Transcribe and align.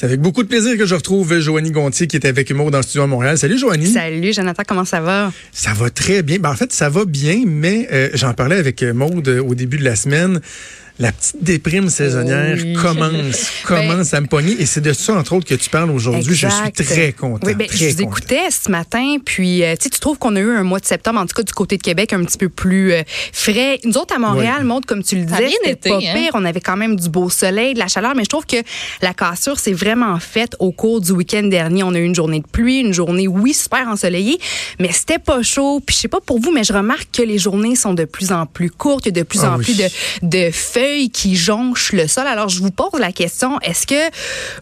C'est 0.00 0.06
avec 0.06 0.22
beaucoup 0.22 0.42
de 0.42 0.48
plaisir 0.48 0.78
que 0.78 0.86
je 0.86 0.94
retrouve 0.94 1.40
Joanie 1.40 1.72
Gontier 1.72 2.06
qui 2.06 2.16
est 2.16 2.24
avec 2.24 2.50
moi 2.52 2.70
dans 2.70 2.78
le 2.78 2.82
studio 2.82 3.02
à 3.02 3.06
Montréal. 3.06 3.36
Salut 3.36 3.58
Joanie. 3.58 3.86
Salut 3.86 4.32
Jonathan, 4.32 4.62
comment 4.66 4.86
ça 4.86 5.02
va? 5.02 5.30
Ça 5.52 5.74
va 5.74 5.90
très 5.90 6.22
bien. 6.22 6.38
Ben, 6.38 6.48
en 6.48 6.54
fait, 6.54 6.72
ça 6.72 6.88
va 6.88 7.04
bien, 7.04 7.42
mais 7.46 7.86
euh, 7.92 8.08
j'en 8.14 8.32
parlais 8.32 8.56
avec 8.56 8.82
Maude 8.82 9.28
au 9.28 9.54
début 9.54 9.76
de 9.76 9.84
la 9.84 9.96
semaine 9.96 10.40
la 11.00 11.12
petite 11.12 11.42
déprime 11.42 11.88
saisonnière 11.88 12.58
commence, 12.80 13.50
commence 13.64 14.12
à 14.12 14.20
me 14.20 14.26
pogner. 14.26 14.52
Et 14.60 14.66
c'est 14.66 14.82
de 14.82 14.92
ça, 14.92 15.14
entre 15.14 15.32
autres, 15.32 15.46
que 15.46 15.54
tu 15.54 15.70
parles 15.70 15.90
aujourd'hui. 15.90 16.34
Je 16.34 16.46
suis 16.46 16.72
très 16.72 17.12
content. 17.12 17.46
Oui, 17.46 17.54
ben, 17.54 17.66
je 17.72 17.86
vous 17.86 18.02
écoutais 18.02 18.50
ce 18.50 18.70
matin, 18.70 19.16
puis 19.24 19.64
euh, 19.64 19.74
tu 19.80 19.88
trouves 19.98 20.18
qu'on 20.18 20.36
a 20.36 20.40
eu 20.40 20.50
un 20.50 20.62
mois 20.62 20.78
de 20.78 20.84
septembre, 20.84 21.18
en 21.20 21.26
tout 21.26 21.34
cas 21.34 21.42
du 21.42 21.54
côté 21.54 21.78
de 21.78 21.82
Québec, 21.82 22.12
un 22.12 22.22
petit 22.22 22.36
peu 22.36 22.50
plus 22.50 22.92
euh, 22.92 23.02
frais. 23.32 23.80
Nous 23.84 23.96
autres, 23.96 24.14
à 24.14 24.18
Montréal, 24.18 24.64
montre 24.64 24.86
comme 24.86 25.02
tu 25.02 25.16
le 25.16 25.24
disais, 25.24 25.48
c'était 25.64 25.88
pas 25.88 25.96
hein? 25.96 26.14
pire. 26.14 26.30
On 26.34 26.44
avait 26.44 26.60
quand 26.60 26.76
même 26.76 26.96
du 26.96 27.08
beau 27.08 27.30
soleil, 27.30 27.72
de 27.72 27.78
la 27.78 27.88
chaleur, 27.88 28.14
mais 28.14 28.24
je 28.24 28.28
trouve 28.28 28.44
que 28.44 28.58
la 29.00 29.14
cassure 29.14 29.58
s'est 29.58 29.72
vraiment 29.72 30.18
faite 30.20 30.54
au 30.58 30.70
cours 30.70 31.00
du 31.00 31.12
week-end 31.12 31.44
dernier. 31.44 31.82
On 31.82 31.94
a 31.94 31.98
eu 31.98 32.04
une 32.04 32.14
journée 32.14 32.40
de 32.40 32.46
pluie, 32.46 32.80
une 32.80 32.92
journée, 32.92 33.26
oui, 33.26 33.54
super 33.54 33.88
ensoleillée, 33.88 34.38
mais 34.78 34.92
c'était 34.92 35.18
pas 35.18 35.42
chaud. 35.42 35.80
Puis 35.84 35.96
je 35.96 36.00
sais 36.02 36.08
pas 36.08 36.20
pour 36.20 36.40
vous, 36.40 36.52
mais 36.52 36.62
je 36.62 36.74
remarque 36.74 37.08
que 37.10 37.22
les 37.22 37.38
journées 37.38 37.74
sont 37.74 37.94
de 37.94 38.04
plus 38.04 38.32
en 38.32 38.44
plus 38.44 38.70
courtes, 38.70 39.06
il 39.06 39.16
y 39.16 39.18
a 39.18 39.22
de 39.22 39.26
plus 39.26 39.40
ah 39.44 39.54
en 39.54 39.58
plus 39.58 39.78
de, 39.78 39.88
de 40.22 40.50
feuilles 40.50 40.89
qui 41.12 41.36
jonchent 41.36 41.92
le 41.92 42.06
sol. 42.06 42.26
Alors, 42.26 42.48
je 42.48 42.60
vous 42.60 42.70
pose 42.70 42.98
la 42.98 43.12
question, 43.12 43.58
est-ce 43.60 43.86
que 43.86 44.10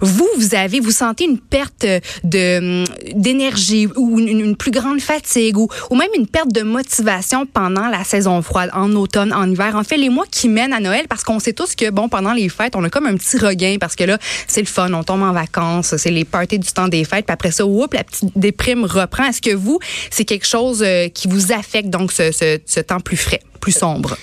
vous, 0.01 0.29
vous 0.37 0.55
avez, 0.55 0.81
vous 0.81 0.91
sentez 0.91 1.25
une 1.25 1.39
perte 1.39 1.87
de 2.25 2.85
d'énergie 3.15 3.87
ou 3.97 4.19
une, 4.19 4.57
plus 4.57 4.71
grande 4.71 5.01
fatigue 5.01 5.57
ou, 5.59 5.69
ou 5.91 5.97
même 5.97 6.09
une 6.17 6.27
perte 6.27 6.53
de 6.53 6.63
motivation 6.63 7.47
pendant 7.47 7.89
la 7.89 8.05
saison 8.05 8.41
froide, 8.43 8.71
en 8.73 8.93
automne, 8.93 9.33
en 9.33 9.49
hiver? 9.51 9.77
En 9.77 9.85
fait, 9.85 9.97
les 9.97 10.09
mois 10.09 10.27
qui 10.31 10.49
mènent 10.49 10.73
à 10.73 10.81
Noël, 10.81 11.07
parce 11.09 11.25
qu'on 11.25 11.39
sait 11.39 11.53
tous 11.53 11.75
que, 11.75 11.91
bon, 11.91 12.09
pendant 12.09 12.33
les 12.33 12.49
fêtes, 12.49 12.77
on 12.77 12.85
a 12.85 12.91
comme 12.91 13.07
un 13.07 13.17
petit 13.17 13.39
regain 13.39 13.77
parce 13.81 13.97
que 13.97 14.05
là, 14.05 14.19
c'est 14.47 14.61
le 14.61 14.67
fun, 14.67 14.93
on 14.93 15.05
tombe 15.05 15.23
en 15.23 15.33
vacances, 15.33 15.97
c'est 15.97 16.11
les 16.11 16.25
parties 16.25 16.59
du 16.59 16.71
temps 16.73 16.89
des 16.89 17.05
fêtes, 17.05 17.27
puis 17.27 17.33
après 17.33 17.51
ça, 17.51 17.67
oups, 17.67 17.95
la 17.95 18.05
petite 18.05 18.37
déprime 18.37 18.85
reprend. 18.85 19.25
Est-ce 19.25 19.43
que 19.43 19.55
vous, 19.55 19.79
c'est 20.11 20.25
quelque 20.25 20.47
chose 20.47 20.83
euh, 20.85 21.09
qui 21.09 21.29
vous 21.29 21.53
affecte, 21.53 21.91
donc 21.91 22.13
ce, 22.13 22.31
ce 22.33 22.81
temps 22.81 23.01
plus 23.01 23.17
frais, 23.17 23.41
plus 23.61 23.73
sombre? 23.73 24.17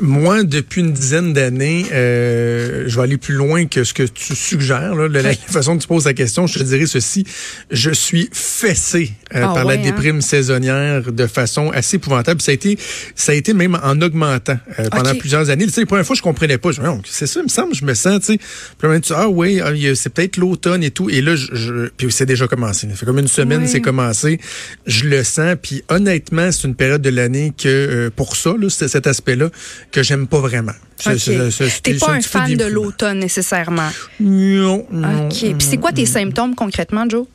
Moi, 0.00 0.44
depuis 0.44 0.80
une 0.80 0.92
dizaine 0.92 1.32
d'années, 1.32 1.86
euh, 1.92 2.84
je 2.86 2.96
vais 2.96 3.02
aller 3.02 3.16
plus 3.18 3.34
loin 3.34 3.66
que 3.66 3.84
ce 3.84 3.92
que 3.92 4.04
tu 4.04 4.34
suggères. 4.34 4.94
Là, 4.94 5.08
la, 5.08 5.34
façon 5.48 5.74
dont 5.74 5.78
tu 5.78 5.88
poses 5.88 6.04
la 6.04 6.14
question, 6.14 6.46
je 6.46 6.58
te 6.58 6.64
dirais 6.64 6.86
ceci. 6.86 7.24
Je 7.70 7.90
suis 7.90 8.28
fessé 8.32 9.12
euh, 9.34 9.42
ah 9.44 9.54
par 9.54 9.64
la 9.64 9.74
hein? 9.74 9.82
déprime 9.82 10.20
saisonnière 10.20 11.12
de 11.12 11.26
façon 11.26 11.70
assez 11.70 11.96
épouvantable. 11.96 12.40
Ça 12.40 12.52
a 12.52 12.54
été, 12.54 12.78
ça 13.14 13.32
a 13.32 13.34
été 13.34 13.54
même 13.54 13.78
en 13.82 14.00
augmentant 14.00 14.58
euh, 14.78 14.88
pendant 14.90 15.14
plusieurs 15.14 15.50
années. 15.50 15.66
Tu 15.66 15.72
sais, 15.72 15.80
les 15.80 15.86
premières 15.86 16.06
fois, 16.06 16.16
je 16.16 16.22
comprenais 16.22 16.58
pas. 16.58 16.70
Je 16.72 16.80
me 16.80 16.88
c'est 17.04 17.26
ça, 17.26 17.40
il 17.40 17.44
me 17.44 17.48
semble, 17.48 17.74
je 17.74 17.84
me 17.84 17.94
sens, 17.94 18.20
tu 18.20 18.38
sais. 18.38 19.12
Ah 19.14 19.28
oui, 19.28 19.60
ah, 19.60 19.72
c'est 19.94 20.12
peut-être 20.12 20.36
l'automne 20.36 20.82
et 20.82 20.90
tout. 20.90 21.10
Et 21.10 21.20
là, 21.20 21.34
je, 21.36 21.88
puis 21.96 22.10
c'est 22.10 22.26
déjà 22.26 22.46
commencé. 22.46 22.88
Ça 22.88 22.94
fait 22.94 23.06
comme 23.06 23.18
une 23.18 23.28
semaine, 23.28 23.66
c'est 23.66 23.80
commencé. 23.80 24.38
Je 24.86 25.06
le 25.06 25.24
sens. 25.24 25.56
Puis 25.60 25.82
honnêtement, 25.88 26.50
c'est 26.52 26.66
une 26.66 26.74
période 26.74 27.02
de 27.02 27.10
l'année 27.10 27.52
que, 27.56 27.68
euh, 27.68 28.10
pour 28.14 28.36
ça, 28.36 28.54
là, 28.58 28.68
cet 28.70 29.06
aspect-là, 29.06 29.50
que 29.90 30.02
j'aime 30.02 30.26
pas 30.26 30.40
vraiment. 30.40 30.72
Okay. 31.04 31.50
T'es 31.82 31.94
pas 31.94 32.12
un 32.12 32.20
fan 32.20 32.54
de 32.54 32.64
l'automne 32.64 33.18
nécessairement. 33.20 33.90
Non, 34.20 34.86
non. 34.90 35.26
OK. 35.26 35.38
Puis 35.38 35.54
c'est 35.60 35.78
quoi 35.78 35.92
tes 35.92 36.06
symptômes 36.06 36.54
concrètement, 36.54 37.08
Joe? 37.08 37.26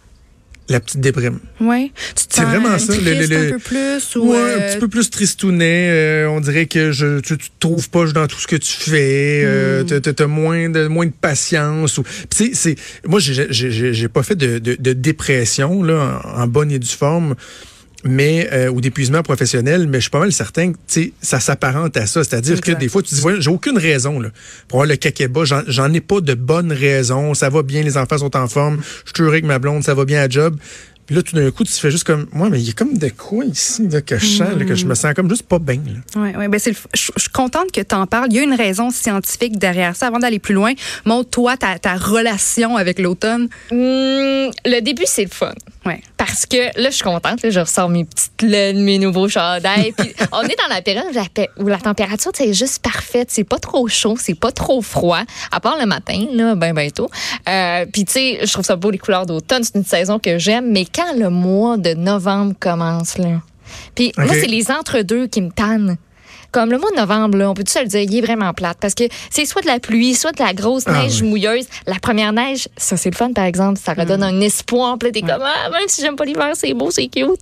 La 0.69 0.79
petite 0.79 1.01
déprime. 1.01 1.39
Oui. 1.59 1.91
C'est 2.15 2.43
vraiment 2.43 2.79
ça. 2.79 2.93
Le, 2.95 3.27
le, 3.27 3.47
un 3.47 3.51
peu 3.51 3.59
plus 3.59 4.15
ou 4.15 4.31
ouais, 4.31 4.37
un 4.37 4.41
euh, 4.41 4.71
petit 4.71 4.79
peu 4.79 4.87
plus 4.87 5.09
tristounet. 5.09 5.89
Euh, 5.91 6.29
on 6.29 6.39
dirait 6.39 6.67
que 6.67 6.93
je, 6.93 7.19
tu, 7.19 7.37
te 7.37 7.43
trouves 7.59 7.89
pas 7.89 8.05
dans 8.13 8.27
tout 8.27 8.39
ce 8.39 8.47
que 8.47 8.55
tu 8.55 8.71
fais. 8.71 9.43
Euh, 9.45 9.83
hmm. 9.83 10.01
tu 10.01 10.23
as, 10.23 10.27
moins 10.27 10.69
de 10.69 10.87
moins 10.87 11.05
de 11.05 11.11
patience. 11.11 11.97
Ou, 11.97 12.03
c'est, 12.31 12.75
moi, 13.05 13.19
j'ai 13.19 14.07
pas 14.07 14.23
fait 14.23 14.35
de, 14.35 14.59
de, 14.59 14.75
de, 14.79 14.93
dépression 14.93 15.83
là 15.83 16.21
en, 16.23 16.43
en 16.43 16.47
bonne 16.47 16.71
et 16.71 16.79
due 16.79 16.87
forme 16.87 17.35
mais 18.03 18.49
euh, 18.51 18.69
ou 18.69 18.81
d'épuisement 18.81 19.23
professionnel, 19.23 19.87
mais 19.87 19.97
je 19.97 20.03
suis 20.03 20.09
pas 20.09 20.19
mal 20.19 20.31
certain 20.31 20.73
que 20.73 20.77
ça 21.21 21.39
s'apparente 21.39 21.95
à 21.97 22.05
ça. 22.05 22.23
C'est-à-dire 22.23 22.61
que 22.61 22.71
des 22.71 22.89
fois, 22.89 23.01
tu 23.01 23.15
dis, 23.15 23.21
j'ai 23.39 23.49
aucune 23.49 23.77
raison 23.77 24.19
là, 24.19 24.29
pour 24.67 24.79
avoir 24.79 24.89
le 24.89 24.95
kakeba. 24.95 25.43
J'en 25.67 25.93
ai 25.93 26.01
pas 26.01 26.21
de 26.21 26.33
bonnes 26.33 26.71
raisons. 26.71 27.33
Ça 27.33 27.49
va 27.49 27.63
bien, 27.63 27.81
les 27.81 27.97
enfants 27.97 28.17
sont 28.17 28.35
en 28.35 28.47
forme. 28.47 28.79
Je 29.05 29.11
suis 29.15 29.27
avec 29.27 29.45
ma 29.45 29.59
blonde, 29.59 29.83
ça 29.83 29.93
va 29.93 30.05
bien 30.05 30.21
à 30.21 30.29
job. 30.29 30.57
Puis 31.05 31.15
là, 31.15 31.21
tout 31.21 31.35
d'un 31.35 31.51
coup, 31.51 31.65
tu 31.65 31.73
fais 31.73 31.91
juste 31.91 32.05
comme, 32.05 32.27
moi, 32.31 32.49
mais 32.49 32.61
il 32.61 32.67
y 32.67 32.69
a 32.69 32.73
comme 32.73 32.97
de 32.97 33.09
quoi 33.09 33.43
ici 33.43 33.87
là, 33.89 34.01
que 34.01 34.17
je 34.17 34.25
sens, 34.25 34.47
que 34.57 34.75
je 34.75 34.85
me 34.85 34.95
sens 34.95 35.13
comme 35.13 35.29
juste 35.29 35.43
pas 35.43 35.59
bien. 35.59 35.81
Oui, 36.15 36.29
ouais, 36.35 36.47
ben 36.47 36.59
c'est 36.59 36.73
je, 36.93 37.11
suis 37.17 37.29
contente 37.33 37.71
que 37.73 37.81
tu 37.81 37.95
en 37.95 38.07
parles. 38.07 38.27
Il 38.31 38.37
y 38.37 38.39
a 38.39 38.43
une 38.43 38.53
raison 38.53 38.89
scientifique 38.89 39.57
derrière 39.57 39.95
ça. 39.95 40.07
Avant 40.07 40.19
d'aller 40.19 40.39
plus 40.39 40.53
loin, 40.53 40.73
montre 41.05 41.29
toi 41.29 41.57
ta, 41.57 41.77
ta 41.77 41.95
relation 41.95 42.77
avec 42.77 42.99
l'automne. 42.99 43.49
Hum, 43.71 44.51
le 44.65 44.79
début, 44.79 45.03
c'est 45.05 45.23
le 45.23 45.29
fun. 45.29 45.53
Ouais. 45.85 46.01
Parce 46.25 46.45
que 46.45 46.79
là, 46.79 46.89
je 46.89 46.95
suis 46.95 47.03
contente. 47.03 47.43
Là, 47.43 47.49
je 47.49 47.59
ressors 47.59 47.89
mes 47.89 48.05
petites 48.05 48.41
laines, 48.41 48.81
mes 48.81 48.97
nouveaux 48.97 49.27
chandails. 49.27 49.91
Puis 49.91 50.13
on 50.31 50.41
est 50.43 50.55
dans 50.57 50.73
la 50.73 50.81
période 50.81 51.07
où 51.57 51.67
la 51.67 51.77
température, 51.77 52.31
c'est 52.33 52.53
juste 52.53 52.81
parfaite. 52.81 53.27
C'est 53.29 53.43
pas 53.43 53.59
trop 53.59 53.89
chaud, 53.89 54.15
c'est 54.17 54.39
pas 54.39 54.53
trop 54.53 54.81
froid. 54.81 55.19
À 55.51 55.59
part 55.59 55.77
le 55.77 55.85
matin, 55.85 56.27
là, 56.31 56.55
ben, 56.55 56.73
ben 56.73 56.89
tôt. 56.91 57.09
Euh, 57.49 57.85
puis 57.91 58.05
tu 58.05 58.13
sais, 58.13 58.39
je 58.41 58.53
trouve 58.53 58.63
ça 58.63 58.77
beau, 58.77 58.89
les 58.89 58.99
couleurs 58.99 59.25
d'automne. 59.25 59.65
C'est 59.65 59.75
une 59.75 59.83
saison 59.83 60.17
que 60.17 60.37
j'aime. 60.37 60.71
Mais 60.71 60.85
quand 60.85 61.13
le 61.13 61.29
mois 61.29 61.75
de 61.75 61.93
novembre 61.93 62.53
commence, 62.57 63.17
là, 63.17 63.41
puis 63.93 64.13
moi, 64.17 64.33
c'est 64.33 64.47
les 64.47 64.71
entre-deux 64.71 65.27
qui 65.27 65.41
me 65.41 65.51
tannent. 65.51 65.97
Comme 66.53 66.69
le 66.69 66.77
mois 66.77 66.91
de 66.91 66.97
novembre, 66.97 67.37
là, 67.37 67.49
on 67.49 67.55
peut 67.55 67.63
tout 67.63 67.73
se 67.73 67.79
le 67.79 67.87
dire, 67.87 68.01
il 68.01 68.15
est 68.15 68.21
vraiment 68.21 68.53
plate 68.53 68.77
parce 68.79 68.93
que 68.93 69.05
c'est 69.31 69.45
soit 69.45 69.63
de 69.63 69.67
la 69.67 69.79
pluie, 69.79 70.13
soit 70.13 70.31
de 70.31 70.43
la 70.43 70.53
grosse 70.53 70.83
ah 70.85 70.93
neige 70.93 71.23
mouilleuse. 71.23 71.65
La 71.87 71.99
première 71.99 72.31
neige, 72.31 72.67
ça 72.77 72.95
c'est 72.95 73.09
le 73.09 73.15
fun 73.15 73.33
par 73.33 73.45
exemple, 73.45 73.79
ça 73.83 73.93
redonne 73.93 74.21
mm. 74.21 74.35
un 74.35 74.41
espoir. 74.41 74.97
Puis 74.99 75.11
t'es 75.11 75.21
comme 75.21 75.41
ah, 75.41 75.69
même 75.71 75.87
si 75.87 76.01
j'aime 76.01 76.15
pas 76.15 76.25
l'hiver, 76.25 76.51
c'est 76.53 76.73
beau, 76.75 76.91
c'est 76.91 77.07
cute. 77.07 77.41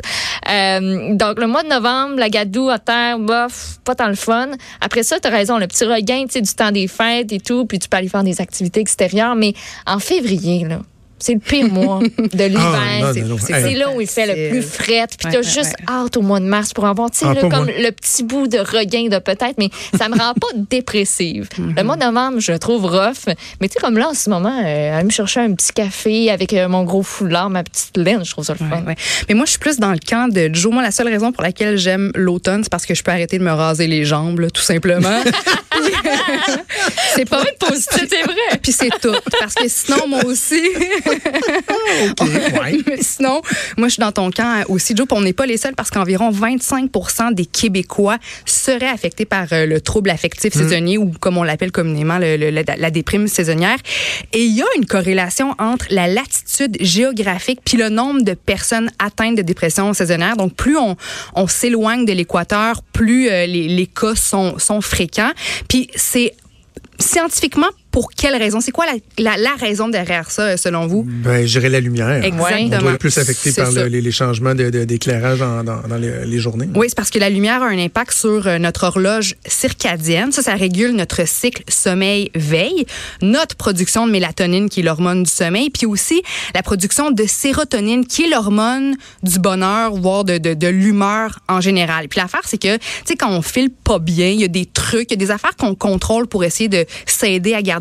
Euh, 0.49 1.13
donc 1.15 1.39
le 1.39 1.47
mois 1.47 1.63
de 1.63 1.67
novembre, 1.67 2.15
la 2.15 2.29
gadoue 2.29 2.69
à 2.69 2.79
terre, 2.79 3.19
bof, 3.19 3.79
pas 3.83 3.95
tant 3.95 4.07
le 4.07 4.15
fun. 4.15 4.51
Après 4.79 5.03
ça, 5.03 5.19
t'as 5.19 5.29
raison, 5.29 5.57
le 5.57 5.67
petit 5.67 5.83
regain, 5.83 6.23
tu 6.23 6.31
sais, 6.31 6.41
du 6.41 6.53
temps 6.53 6.71
des 6.71 6.87
fêtes 6.87 7.33
et 7.33 7.41
tout, 7.41 7.65
puis 7.65 7.79
tu 7.79 7.89
peux 7.89 7.97
aller 7.97 8.07
faire 8.07 8.23
des 8.23 8.39
activités 8.39 8.79
extérieures. 8.79 9.35
Mais 9.35 9.53
en 9.85 9.99
février, 9.99 10.65
là, 10.65 10.79
c'est 11.21 11.33
le 11.33 11.39
pire 11.39 11.67
mois 11.67 11.99
de 12.17 12.43
l'hiver. 12.43 13.03
Ah, 13.03 13.11
c'est 13.13 13.75
là 13.75 13.91
où 13.91 14.01
il 14.01 14.07
fait 14.07 14.27
le 14.27 14.49
plus 14.49 14.61
fret. 14.61 15.07
Puis 15.17 15.31
t'as 15.31 15.41
juste 15.41 15.75
hâte 15.87 16.17
au 16.17 16.21
mois 16.21 16.39
de 16.39 16.45
mars 16.45 16.73
pour 16.73 16.85
avoir, 16.85 17.11
tu 17.11 17.19
sais, 17.19 17.25
ah, 17.27 17.35
comme 17.35 17.67
le 17.67 17.91
petit 17.91 18.23
bout 18.23 18.47
de 18.47 18.57
regain 18.57 19.07
de 19.07 19.19
peut-être, 19.19 19.55
mais 19.57 19.69
ça 19.97 20.09
me 20.09 20.17
rend 20.17 20.33
pas 20.33 20.47
dépressive. 20.55 21.47
Mhm. 21.61 21.75
Le 21.77 21.83
mois 21.83 21.95
de 21.95 22.03
novembre, 22.03 22.39
je 22.39 22.51
le 22.51 22.57
trouve 22.59 22.85
rough. 22.85 23.27
Mais 23.59 23.67
tu 23.67 23.73
sais, 23.73 23.79
comme 23.79 23.97
là, 23.97 24.09
en 24.09 24.13
ce 24.15 24.29
moment, 24.31 24.63
euh, 24.65 24.95
aller 24.95 25.03
me 25.03 25.11
chercher 25.11 25.41
un 25.41 25.53
petit 25.53 25.71
café 25.73 26.31
avec 26.31 26.53
euh, 26.53 26.67
mon 26.67 26.83
gros 26.85 27.03
foulard, 27.03 27.51
ma 27.51 27.63
petite 27.63 27.95
laine, 27.97 28.25
je 28.25 28.31
trouve 28.31 28.45
ça 28.45 28.53
le 28.53 28.65
fun. 28.65 28.81
Mais 29.27 29.35
moi, 29.35 29.45
je 29.45 29.51
suis 29.51 29.59
plus 29.59 29.77
dans 29.77 29.91
le 29.91 29.99
camp 29.99 30.31
de 30.31 30.49
Joe. 30.53 30.73
Moi, 30.73 30.81
la 30.81 30.89
seule 30.91 31.07
raison 31.07 31.31
pour 31.31 31.43
laquelle 31.43 31.77
j'aime 31.77 32.11
l'automne, 32.15 32.63
c'est 32.63 32.71
parce 32.71 32.85
que 32.87 32.95
je 32.95 33.03
peux 33.03 33.11
arrêter 33.11 33.37
de 33.37 33.43
me 33.43 33.51
raser 33.51 33.85
les 33.85 34.05
jambes, 34.05 34.47
tout 34.51 34.61
simplement. 34.61 35.21
c'est 37.15 37.29
pas 37.29 37.43
positif, 37.59 38.07
c'est 38.09 38.23
vrai. 38.23 38.59
Puis 38.61 38.71
c'est 38.71 38.89
tout. 39.01 39.15
Parce 39.39 39.53
que 39.55 39.67
sinon, 39.67 40.07
moi 40.07 40.25
aussi. 40.25 40.61
sinon, 43.01 43.41
moi, 43.77 43.87
je 43.87 43.93
suis 43.93 43.99
dans 44.01 44.11
ton 44.11 44.31
camp 44.31 44.63
aussi, 44.69 44.95
Joe. 44.95 45.07
On 45.11 45.21
n'est 45.21 45.33
pas 45.33 45.45
les 45.45 45.57
seuls 45.57 45.75
parce 45.75 45.89
qu'environ 45.89 46.31
25 46.31 46.89
des 47.33 47.45
Québécois 47.45 48.17
seraient 48.45 48.87
affectés 48.87 49.25
par 49.25 49.47
euh, 49.51 49.65
le 49.65 49.81
trouble 49.81 50.09
affectif 50.09 50.55
hmm. 50.55 50.59
saisonnier 50.59 50.97
ou, 50.97 51.11
comme 51.19 51.37
on 51.37 51.43
l'appelle 51.43 51.71
communément, 51.71 52.17
la, 52.17 52.91
déprime 52.91 53.27
saisonnière. 53.27 53.77
Et 54.33 54.43
il 54.43 54.55
y 54.55 54.61
a 54.61 54.65
une 54.77 54.85
corrélation 54.85 55.55
entre 55.59 55.85
la 55.89 56.07
latitude 56.07 56.77
géographique 56.79 57.59
puis 57.63 57.77
le 57.77 57.89
nombre 57.89 58.21
de 58.21 58.33
personnes 58.33 58.89
atteintes 58.99 59.35
de 59.35 59.41
dépression 59.41 59.93
saisonnière. 59.93 60.37
Donc, 60.37 60.55
plus 60.55 60.77
on, 60.77 60.95
on 61.35 61.47
s'éloigne 61.47 62.05
de 62.05 62.13
l'équateur, 62.13 62.81
plus 62.93 63.29
euh, 63.29 63.45
les, 63.45 63.67
les, 63.67 63.87
cas 63.87 64.15
sont, 64.15 64.57
sont 64.59 64.81
fréquents. 64.81 65.31
Puis 65.67 65.89
c'est 65.95 66.33
scientifiquement 66.99 67.69
pour 67.91 68.11
quelle 68.11 68.35
raison? 68.35 68.61
C'est 68.61 68.71
quoi 68.71 68.85
la, 69.19 69.37
la, 69.37 69.55
raison 69.59 69.89
derrière 69.89 70.31
ça, 70.31 70.57
selon 70.57 70.87
vous? 70.87 71.03
Ben, 71.05 71.45
dirais 71.45 71.69
la 71.69 71.79
lumière. 71.79 72.23
Exactement. 72.23 72.77
On 72.77 72.81
doit 72.81 72.91
être 72.93 72.99
plus 72.99 73.17
affecté 73.17 73.51
par 73.51 73.71
les, 73.71 74.11
changements 74.11 74.55
d'éclairage 74.55 75.39
de, 75.39 75.63
dans, 75.63 75.81
dans, 75.87 75.97
les, 75.97 76.39
journées. 76.39 76.69
Oui, 76.75 76.87
c'est 76.89 76.95
parce 76.95 77.09
que 77.09 77.19
la 77.19 77.29
lumière 77.29 77.61
a 77.61 77.67
un 77.67 77.77
impact 77.77 78.13
sur 78.13 78.47
euh, 78.47 78.57
notre 78.57 78.85
horloge 78.85 79.35
circadienne. 79.45 80.31
Ça, 80.31 80.41
ça 80.41 80.55
régule 80.55 80.91
notre 80.91 81.27
cycle 81.27 81.63
sommeil-veille, 81.67 82.85
notre 83.21 83.55
production 83.55 84.07
de 84.07 84.11
mélatonine, 84.11 84.69
qui 84.69 84.79
est 84.79 84.83
l'hormone 84.83 85.23
du 85.23 85.29
sommeil, 85.29 85.69
puis 85.69 85.85
aussi 85.85 86.21
la 86.55 86.63
production 86.63 87.11
de 87.11 87.25
sérotonine, 87.25 88.05
qui 88.05 88.23
est 88.23 88.29
l'hormone 88.29 88.95
du 89.23 89.39
bonheur, 89.39 89.93
voire 89.93 90.23
de, 90.23 90.37
de, 90.37 90.53
de 90.53 90.67
l'humeur 90.67 91.39
en 91.49 91.61
général. 91.61 92.07
Puis 92.07 92.19
l'affaire, 92.19 92.41
c'est 92.45 92.61
que, 92.61 92.77
tu 92.77 92.83
sais, 93.05 93.15
quand 93.15 93.31
on 93.31 93.41
file 93.41 93.69
pas 93.69 93.99
bien, 93.99 94.29
il 94.29 94.39
y 94.39 94.45
a 94.45 94.47
des 94.47 94.65
trucs, 94.65 95.11
il 95.11 95.19
y 95.19 95.21
a 95.21 95.25
des 95.25 95.31
affaires 95.31 95.55
qu'on 95.57 95.75
contrôle 95.75 96.27
pour 96.27 96.43
essayer 96.43 96.69
de 96.69 96.85
s'aider 97.05 97.53
à 97.53 97.61
garder 97.61 97.80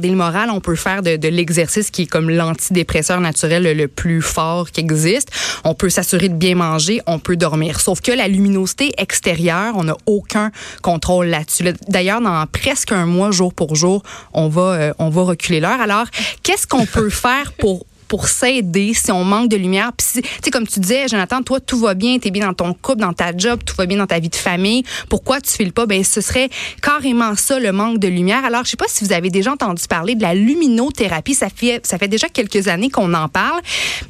on 0.53 0.61
peut 0.61 0.77
faire 0.77 1.03
de, 1.03 1.29
l'exercice 1.29 1.91
qui 1.91 2.03
est 2.03 2.07
comme 2.07 2.31
l'antidépresseur 2.31 3.21
naturel 3.21 3.77
le, 3.77 3.89
plus 3.89 4.23
fort 4.23 4.71
qui 4.71 4.81
existe. 4.81 5.31
On 5.65 5.75
peut 5.75 5.91
s'assurer 5.91 6.29
de 6.29 6.35
bien 6.35 6.55
manger, 6.55 7.01
on 7.07 7.19
peut 7.19 7.37
dormir. 7.37 7.81
Sauf 7.81 8.01
que 8.01 8.13
la 8.13 8.29
luminosité 8.29 8.93
extérieure, 8.99 9.75
on 9.77 9.85
n'a 9.85 9.97
aucun 10.07 10.51
contrôle 10.83 11.27
là-dessus. 11.27 11.65
D'ailleurs, 11.89 12.21
dans 12.21 12.47
presque 12.47 12.93
un 12.93 13.07
mois, 13.07 13.31
jour 13.31 13.55
pour 13.55 13.75
jour, 13.75 14.03
on 14.33 14.49
va, 14.49 14.63
euh, 14.63 14.93
on 14.99 15.09
va 15.09 15.23
reculer 15.23 15.61
l'heure. 15.61 15.81
Alors, 15.81 16.07
qu'est-ce 16.43 16.67
qu'on 16.67 16.87
peut 16.87 17.11
faire 17.11 17.53
pour 17.53 17.87
pour 18.11 18.27
s'aider 18.27 18.93
si 18.93 19.13
on 19.13 19.23
manque 19.23 19.49
de 19.49 19.57
lumière. 19.57 19.93
Puis, 19.97 20.21
tu 20.21 20.29
sais, 20.43 20.51
comme 20.51 20.67
tu 20.67 20.81
disais, 20.81 21.07
Jonathan, 21.07 21.43
toi, 21.43 21.61
tout 21.61 21.79
va 21.79 21.95
bien, 21.95 22.19
tu 22.19 22.27
es 22.27 22.31
bien 22.33 22.45
dans 22.45 22.55
ton 22.55 22.75
couple, 22.75 22.99
dans 22.99 23.13
ta 23.13 23.35
job, 23.35 23.61
tout 23.65 23.77
va 23.79 23.87
bien 23.87 23.99
dans 23.99 24.09
ta 24.09 24.19
vie 24.19 24.29
de 24.29 24.35
famille. 24.35 24.83
Pourquoi 25.09 25.41
tu 25.41 25.53
files 25.53 25.73
pas? 25.73 25.87
Ben, 25.87 26.03
ce 26.03 26.21
serait 26.21 26.51
carrément 26.83 27.37
ça, 27.37 27.61
le 27.61 27.71
manque 27.71 28.01
de 28.01 28.09
lumière. 28.09 28.45
Alors, 28.45 28.65
je 28.65 28.71
sais 28.71 28.77
pas 28.77 28.89
si 28.89 29.05
vous 29.05 29.13
avez 29.13 29.31
déjà 29.31 29.53
entendu 29.53 29.85
parler 29.89 30.17
de 30.17 30.23
la 30.23 30.35
luminothérapie. 30.35 31.35
Ça 31.35 31.47
fait, 31.55 31.87
ça 31.87 31.99
fait 31.99 32.09
déjà 32.09 32.29
quelques 32.29 32.67
années 32.67 32.91
qu'on 32.91 33.15
en 33.15 33.29
parle. 33.29 33.61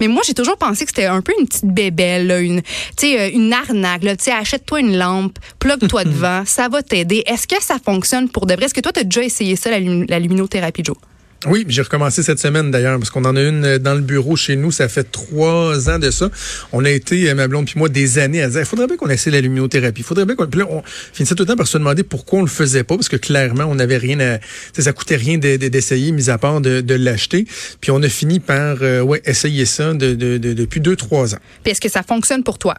Mais 0.01 0.09
moi, 0.09 0.23
j'ai 0.27 0.35
toujours 0.35 0.57
pensé 0.57 0.87
que 0.87 0.93
c'était 0.93 1.05
un 1.05 1.21
peu 1.21 1.35
une 1.39 1.47
petite 1.47 1.67
bébelle, 1.67 2.31
une, 2.41 2.63
euh, 3.05 3.31
une 3.35 3.53
arnaque, 3.53 4.01
Tu 4.01 4.15
sais, 4.21 4.33
achète-toi 4.33 4.81
une 4.81 4.97
lampe, 4.97 5.39
plug-toi 5.59 6.05
devant, 6.07 6.45
ça 6.47 6.71
va 6.71 6.83
t'aider. 6.83 7.23
Est-ce 7.27 7.47
que 7.47 7.63
ça 7.63 7.77
fonctionne 7.85 8.31
pour 8.31 8.47
de 8.47 8.55
vrai? 8.55 8.65
Est-ce 8.65 8.75
que 8.75 8.81
toi, 8.81 8.93
tu 8.93 9.01
as 9.01 9.05
déjà 9.05 9.23
essayé 9.23 9.57
ça, 9.57 9.71
la, 9.71 9.79
la 9.79 10.19
luminothérapie, 10.19 10.85
Joe? 10.85 10.97
Oui, 11.47 11.65
j'ai 11.69 11.81
recommencé 11.81 12.23
cette 12.23 12.39
semaine 12.39 12.71
d'ailleurs, 12.71 12.99
parce 12.99 13.09
qu'on 13.09 13.25
en 13.25 13.35
a 13.35 13.41
une 13.41 13.79
dans 13.79 13.95
le 13.95 14.03
bureau 14.03 14.37
chez 14.37 14.57
nous. 14.57 14.71
Ça 14.71 14.89
fait 14.89 15.11
trois 15.11 15.89
ans 15.89 15.99
de 15.99 16.11
ça. 16.11 16.31
On 16.73 16.85
a 16.85 16.91
été, 16.91 17.31
euh, 17.31 17.35
ma 17.35 17.49
blonde 17.49 17.65
puis 17.65 17.79
moi, 17.79 17.89
des 17.89 18.19
années 18.19 18.43
à 18.43 18.51
dire, 18.51 18.61
il 18.61 18.67
faudrait 18.67 18.87
bien 18.87 18.99
qu'on 18.99 19.09
essaie 19.09 19.31
la 19.31 19.41
luminothérapie. 19.41 20.03
Il 20.03 20.05
faudrait 20.05 20.27
bien 20.27 20.37
qu'on... 20.37 20.47
Puis 20.47 20.61
là, 20.61 20.67
on 20.69 20.83
finissait 20.85 21.35
tout 21.35 21.45
le 21.45 21.47
temps 21.47 21.57
par 21.57 21.67
se 21.67 21.79
demander 21.79 22.03
pourquoi 22.03 22.41
on 22.41 22.43
le 22.43 22.49
faisait 22.49 22.85
pas, 22.85 22.97
parce 22.97 23.09
que 23.09 23.17
clairement, 23.17 23.65
on 23.65 23.77
n'avait 23.77 23.97
rien 23.97 24.21
à... 24.21 24.39
Ça 24.79 24.93
coûtait 24.93 25.17
rien 25.17 25.39
d'essayer, 25.39 26.13
mis 26.13 26.29
à 26.29 26.37
part 26.37 26.61
de, 26.61 26.83
de 26.83 26.95
l'acheter. 26.95 27.47
Puis 27.81 27.91
on 27.91 28.03
a 28.03 28.09
fini 28.11 28.39
par 28.39 28.77
euh, 28.83 29.01
ouais, 29.01 29.23
essayer 29.25 29.65
ça 29.65 29.95
de, 29.95 30.13
de, 30.13 30.37
depuis 30.37 30.81
deux, 30.81 30.97
trois 30.97 31.35
ans. 31.35 31.39
Puis 31.63 31.73
est-ce 31.73 31.81
que 31.81 31.89
ça 31.89 32.03
fonctionne 32.03 32.43
pour 32.43 32.59
toi? 32.59 32.77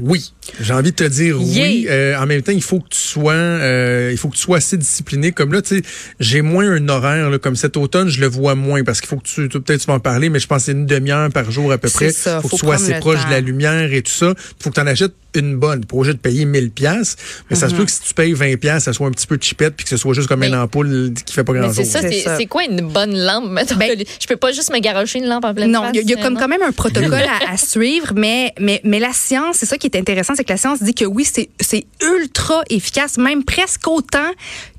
Oui, 0.00 0.32
j'ai 0.60 0.72
envie 0.72 0.90
de 0.90 0.96
te 0.96 1.04
dire 1.04 1.40
oui. 1.40 1.86
Euh, 1.88 2.16
en 2.18 2.26
même 2.26 2.42
temps, 2.42 2.52
il 2.52 2.62
faut 2.62 2.80
que 2.80 2.88
tu 2.90 2.98
sois, 2.98 3.32
euh, 3.32 4.10
il 4.12 4.18
faut 4.18 4.28
que 4.28 4.34
tu 4.36 4.42
sois 4.42 4.58
assez 4.58 4.76
discipliné. 4.76 5.32
Comme 5.32 5.52
là, 5.52 5.62
tu 5.62 5.76
sais, 5.76 5.82
j'ai 6.20 6.42
moins 6.42 6.70
un 6.70 6.88
horaire. 6.88 7.30
Là, 7.30 7.38
comme 7.38 7.56
cet 7.56 7.76
automne, 7.76 8.08
je 8.08 8.20
le 8.20 8.26
vois 8.26 8.54
moins 8.54 8.84
parce 8.84 9.00
qu'il 9.00 9.08
faut 9.08 9.16
que 9.16 9.26
tu, 9.26 9.48
peut-être 9.48 9.80
tu 9.80 9.86
vas 9.86 9.94
en 9.94 10.00
parler, 10.00 10.28
mais 10.28 10.38
je 10.38 10.46
pense 10.46 10.58
que 10.58 10.64
c'est 10.66 10.72
une 10.72 10.86
demi-heure 10.86 11.30
par 11.30 11.50
jour 11.50 11.72
à 11.72 11.78
peu 11.78 11.88
près. 11.88 12.10
Ça, 12.10 12.40
faut, 12.40 12.48
que 12.48 12.54
tu 12.54 12.60
sois 12.60 12.74
assez 12.74 12.94
proche 12.94 13.24
de 13.24 13.30
la 13.30 13.40
lumière 13.40 13.92
et 13.92 14.02
tout 14.02 14.12
ça. 14.12 14.34
Il 14.36 14.62
faut 14.62 14.70
que 14.70 14.74
tu 14.74 14.80
en 14.80 14.86
achètes 14.86 15.14
une 15.40 15.56
bonne. 15.56 15.84
Pas 15.84 15.96
obligé 15.96 16.12
de 16.12 16.18
payer 16.18 16.44
1000 16.44 16.70
pièces, 16.70 17.16
mais 17.50 17.56
ça 17.56 17.68
se 17.68 17.72
mhm. 17.72 17.80
peut 17.80 17.84
que 17.86 17.90
si 17.90 18.00
tu 18.00 18.14
payes 18.14 18.32
20 18.32 18.56
pièces, 18.56 18.84
ça 18.84 18.92
soit 18.92 19.06
un 19.06 19.10
petit 19.10 19.26
peu 19.26 19.38
chipette 19.40 19.74
puis 19.76 19.84
que 19.84 19.90
ce 19.90 19.96
soit 19.96 20.14
juste 20.14 20.28
comme 20.28 20.42
une 20.42 20.54
ampoule 20.54 21.12
qui 21.24 21.32
fait 21.32 21.44
pas 21.44 21.52
grand 21.52 21.72
chose. 21.72 21.84
C'est 21.84 22.12
ça, 22.22 22.36
c'est 22.36 22.46
quoi 22.46 22.64
une 22.64 22.80
bonne 22.80 23.16
lampe 23.16 23.50
ben, 23.76 23.98
Je 24.20 24.26
peux 24.26 24.36
pas 24.36 24.52
juste 24.52 24.72
me 24.72 24.78
garocher 24.78 25.18
une 25.18 25.26
lampe 25.26 25.44
en 25.44 25.54
pleine 25.54 25.70
Non, 25.70 25.90
il 25.92 26.08
y, 26.08 26.14
a 26.14 26.22
comme 26.22 26.36
quand 26.36 26.48
même 26.48 26.62
un 26.62 26.72
protocole 26.72 27.14
à, 27.14 27.52
à, 27.52 27.56
suivre, 27.56 28.12
mais 28.14 28.52
mais 28.60 28.80
mais 28.84 28.98
la 28.98 29.12
science, 29.12 29.56
c'est 29.56 29.66
ça 29.66 29.78
qui 29.78 29.86
est 29.86 29.96
intéressant, 29.96 30.34
c'est 30.36 30.44
que 30.44 30.52
la 30.52 30.56
science 30.56 30.82
dit 30.82 30.94
que 30.94 31.04
oui, 31.04 31.24
c'est 31.24 31.48
c'est 31.60 31.86
ultra 32.02 32.62
efficace, 32.70 33.18
même 33.18 33.44
presque 33.44 33.86
autant 33.88 34.30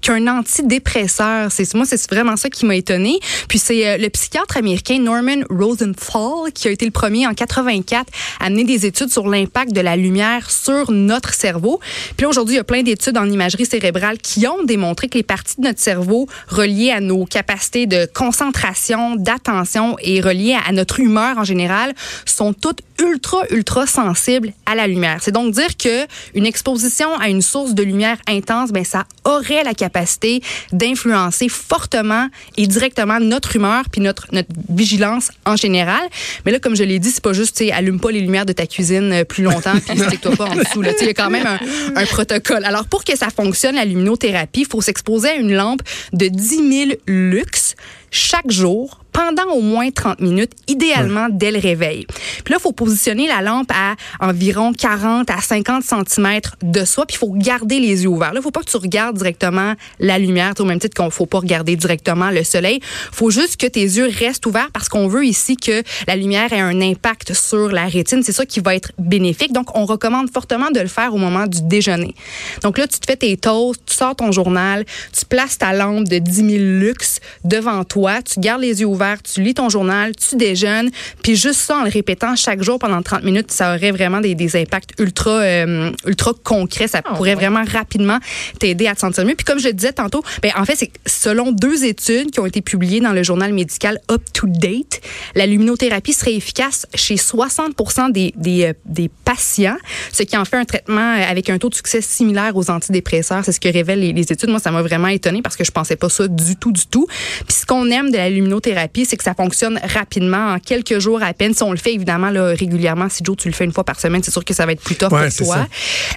qu'un 0.02 0.28
antidépresseur. 0.28 1.52
C'est 1.52 1.74
moi, 1.74 1.86
c'est 1.86 2.10
vraiment 2.10 2.38
ça 2.38 2.50
qui 2.50 2.66
m'a 2.66 2.76
étonné. 2.76 3.20
Puis 3.48 3.60
c'est 3.60 3.88
euh, 3.88 3.98
le 3.98 4.10
psychiatre 4.10 4.58
américain 4.58 5.00
Norman 5.00 5.44
Rosenthal 5.50 6.52
qui 6.54 6.68
a 6.68 6.72
été 6.72 6.86
le 6.86 6.92
premier 6.92 7.28
en 7.28 7.34
84 7.34 8.06
à 8.40 8.50
mener 8.50 8.64
des 8.64 8.86
études 8.86 9.12
sur 9.12 9.28
l'impact 9.28 9.72
de 9.74 9.82
la 9.82 9.96
lumière 9.96 10.47
sur 10.50 10.92
notre 10.92 11.34
cerveau. 11.34 11.80
Puis 12.16 12.26
aujourd'hui, 12.26 12.56
il 12.56 12.58
y 12.58 12.62
a 12.62 12.64
plein 12.64 12.84
d'études 12.84 13.18
en 13.18 13.30
imagerie 13.30 13.66
cérébrale 13.66 14.18
qui 14.18 14.48
ont 14.48 14.64
démontré 14.64 15.10
que 15.10 15.18
les 15.18 15.24
parties 15.24 15.56
de 15.60 15.68
notre 15.68 15.80
cerveau 15.80 16.28
reliées 16.48 16.92
à 16.92 17.00
nos 17.00 17.26
capacités 17.26 17.86
de 17.86 18.08
concentration, 18.14 19.16
d'attention 19.16 19.96
et 20.02 20.22
reliées 20.22 20.58
à 20.68 20.72
notre 20.72 21.00
humeur 21.00 21.38
en 21.38 21.44
général 21.44 21.94
sont 22.26 22.54
toutes 22.54 22.82
ultra, 23.02 23.44
ultra 23.52 23.86
sensibles 23.86 24.54
à 24.66 24.76
la 24.76 24.88
lumière. 24.88 25.20
C'est 25.22 25.32
donc 25.32 25.54
dire 25.54 25.78
que 25.78 26.06
une 26.34 26.46
exposition 26.46 27.16
à 27.20 27.30
une 27.30 27.42
source 27.42 27.74
de 27.74 27.84
lumière 27.84 28.18
intense, 28.28 28.72
ben, 28.72 28.84
ça 28.84 29.06
aurait 29.26 29.64
la 29.64 29.74
capacité 29.74 30.42
d'influencer 30.72 31.50
fortement 31.50 32.28
et 32.56 32.68
directement 32.68 33.20
notre 33.20 33.56
humeur 33.56 33.84
puis 33.92 34.02
notre, 34.02 34.28
notre 34.32 34.50
vigilance 34.70 35.32
en 35.46 35.56
général. 35.56 36.02
Mais 36.46 36.52
là, 36.52 36.60
comme 36.60 36.76
je 36.76 36.84
l'ai 36.84 37.00
dit, 37.00 37.12
c'est 37.12 37.24
pas 37.24 37.34
juste, 37.34 37.58
tu 37.58 37.70
allume 37.72 38.00
pas 38.00 38.12
les 38.12 38.22
lumières 38.22 38.46
de 38.46 38.54
ta 38.54 38.66
cuisine 38.66 39.12
euh, 39.12 39.24
plus 39.24 39.44
longtemps 39.44 39.74
puis 39.86 40.00
stick-toi 40.00 40.36
pas 40.36 40.46
en 40.46 40.56
dessous. 40.56 40.84
Il 41.02 41.08
y 41.08 41.14
quand 41.14 41.30
même 41.30 41.48
un, 41.96 42.06
protocole. 42.06 42.64
Alors, 42.66 42.86
pour 42.86 43.04
que 43.04 43.16
ça 43.18 43.30
fonctionne, 43.30 43.76
la 43.76 43.86
luminothérapie, 43.86 44.66
faut 44.66 44.82
s'exposer 44.82 45.30
à 45.30 45.36
une 45.36 45.54
lampe 45.54 45.82
de 46.14 46.28
10 46.28 46.88
000 46.88 46.92
lux 47.08 47.76
chaque 48.12 48.50
jour 48.50 49.02
pendant 49.18 49.52
au 49.52 49.62
moins 49.62 49.90
30 49.90 50.22
minutes, 50.22 50.52
idéalement 50.68 51.26
dès 51.32 51.50
le 51.50 51.58
réveil. 51.58 52.06
Puis 52.46 52.52
là, 52.54 52.58
il 52.60 52.62
faut 52.62 52.72
positionner 52.72 53.28
la 53.28 53.42
lampe 53.42 53.72
à 53.74 53.96
environ 54.20 54.74
40 54.74 55.32
à 55.32 55.42
50 55.42 55.84
cm 55.84 56.40
de 56.62 56.86
soi, 56.86 57.08
puis 57.08 57.16
il 57.16 57.18
faut 57.18 57.34
garder 57.34 57.80
les 57.80 58.04
yeux 58.04 58.10
ouverts. 58.10 58.34
Là, 58.34 58.42
il 58.42 58.44
faut 58.44 58.52
pas 58.52 58.60
que 58.60 58.70
tu 58.70 58.78
regardes 58.78 59.18
directement 59.18 59.74
la 60.00 60.20
lumière, 60.20 60.54
au 60.60 60.66
même 60.66 60.78
titre 60.78 60.96
qu'on 60.96 61.10
faut 61.10 61.26
pas 61.26 61.40
regarder 61.40 61.76
directement 61.76 62.30
le 62.30 62.44
soleil. 62.44 62.80
faut 63.12 63.32
juste 63.32 63.58
que 63.58 63.66
tes 63.66 63.82
yeux 63.82 64.08
restent 64.20 64.46
ouverts 64.46 64.70
parce 64.72 64.88
qu'on 64.88 65.08
veut 65.08 65.26
ici 65.26 65.58
que 65.58 65.82
la 66.06 66.16
lumière 66.16 66.54
ait 66.54 66.60
un 66.60 66.80
impact 66.80 67.34
sur 67.34 67.70
la 67.70 67.86
rétine. 67.86 68.22
C'est 68.22 68.34
ça 68.34 68.46
qui 68.46 68.60
va 68.60 68.76
être 68.76 68.92
bénéfique. 69.00 69.52
Donc, 69.52 69.76
on 69.76 69.86
recommande 69.86 70.30
fortement 70.30 70.70
de 70.70 70.80
le 70.80 70.88
faire 70.88 71.16
au 71.16 71.18
moment 71.18 71.48
du 71.48 71.64
déjeuner. 71.64 72.14
Donc 72.62 72.78
là, 72.78 72.86
tu 72.86 73.00
te 73.00 73.06
fais 73.08 73.18
tes 73.18 73.36
toasts, 73.36 73.82
tu 73.88 73.96
sors 73.96 74.16
ton 74.16 74.32
journal, 74.32 74.86
tu 75.12 75.26
places 75.26 75.58
ta 75.58 75.74
lampe 75.74 76.08
de 76.08 76.20
10 76.20 76.36
000 76.36 76.50
lux 76.60 77.20
devant 77.44 77.84
toi, 77.84 78.22
tu 78.22 78.40
gardes 78.40 78.62
les 78.62 78.82
yeux 78.82 78.86
ouverts 78.86 79.07
tu 79.24 79.42
lis 79.42 79.54
ton 79.54 79.70
journal, 79.70 80.14
tu 80.16 80.36
déjeunes, 80.36 80.90
puis 81.24 81.36
juste 81.36 81.60
ça 81.62 81.78
en 81.78 81.84
le 81.84 81.90
répétant 81.90 82.36
chaque 82.36 82.62
jour 82.62 82.80
pendant 82.80 83.02
30 83.02 83.24
minutes, 83.24 83.52
ça 83.52 83.76
aurait 83.76 83.92
vraiment 83.92 84.22
des, 84.22 84.36
des 84.36 84.56
impacts 84.56 84.92
ultra 85.00 85.32
euh, 85.32 85.92
ultra 86.06 86.34
concrets, 86.44 86.88
ça 86.88 87.02
ah, 87.04 87.16
pourrait 87.16 87.36
vraiment 87.36 87.64
rapidement 87.64 88.20
t'aider 88.60 88.88
à 88.88 88.96
te 88.96 89.00
sentir 89.00 89.26
mieux. 89.26 89.36
Puis 89.36 89.46
comme 89.46 89.60
je 89.60 89.68
le 89.68 89.74
disais 89.74 89.94
tantôt, 89.94 90.24
ben 90.42 90.52
en 90.58 90.66
fait 90.66 90.76
c'est 90.76 90.92
selon 91.06 91.52
deux 91.52 91.86
études 91.86 92.32
qui 92.32 92.40
ont 92.40 92.46
été 92.46 92.62
publiées 92.62 93.00
dans 93.00 93.14
le 93.14 93.24
journal 93.24 93.54
médical 93.54 94.00
Up 94.12 94.22
to 94.34 94.48
Date, 94.48 95.02
la 95.36 95.46
luminothérapie 95.46 96.14
serait 96.14 96.36
efficace 96.36 96.86
chez 96.94 97.16
60% 97.16 98.12
des, 98.12 98.34
des, 98.36 98.66
euh, 98.66 98.74
des 98.86 99.10
patients, 99.10 99.78
ce 100.12 100.24
qui 100.24 100.38
en 100.38 100.46
fait 100.46 100.58
un 100.58 100.66
traitement 100.66 101.14
avec 101.28 101.50
un 101.50 101.58
taux 101.58 101.70
de 101.70 101.76
succès 101.76 102.02
similaire 102.02 102.56
aux 102.56 102.70
antidépresseurs, 102.70 103.44
c'est 103.46 103.52
ce 103.52 103.60
que 103.60 103.70
révèlent 103.70 104.00
les, 104.00 104.14
les 104.14 104.32
études. 104.32 104.50
Moi 104.50 104.60
ça 104.60 104.72
m'a 104.72 104.82
vraiment 104.82 105.08
étonné 105.08 105.42
parce 105.42 105.56
que 105.56 105.64
je 105.64 105.72
pensais 105.72 105.96
pas 105.96 106.10
ça 106.10 106.28
du 106.28 106.56
tout 106.56 106.72
du 106.72 106.86
tout. 106.88 107.08
Puis 107.48 107.58
ce 107.58 107.66
qu'on 107.66 107.90
aime 107.90 108.12
de 108.12 108.18
la 108.18 108.30
luminothérapie 108.30 108.97
c'est 109.06 109.18
que 109.18 109.24
ça 109.24 109.34
fonctionne 109.34 109.80
rapidement, 109.84 110.54
en 110.54 110.60
quelques 110.60 111.00
jours 111.00 111.22
à 111.24 111.34
peine. 111.34 111.54
Si 111.54 111.64
on 111.64 111.72
le 111.72 111.78
fait 111.78 111.94
évidemment 111.94 112.30
là, 112.30 112.54
régulièrement, 112.54 113.10
si 113.10 113.24
Joe, 113.24 113.36
tu 113.38 113.48
le 113.48 113.54
fais 113.54 113.66
une 113.66 113.72
fois 113.72 113.84
par 113.84 114.00
semaine, 114.00 114.24
c'est 114.24 114.32
sûr 114.32 114.44
que 114.44 114.54
ça 114.54 114.66
va 114.66 114.72
être 114.72 114.82
plus 114.82 114.96
tough 114.96 115.10
pour 115.10 115.46
toi. 115.46 115.68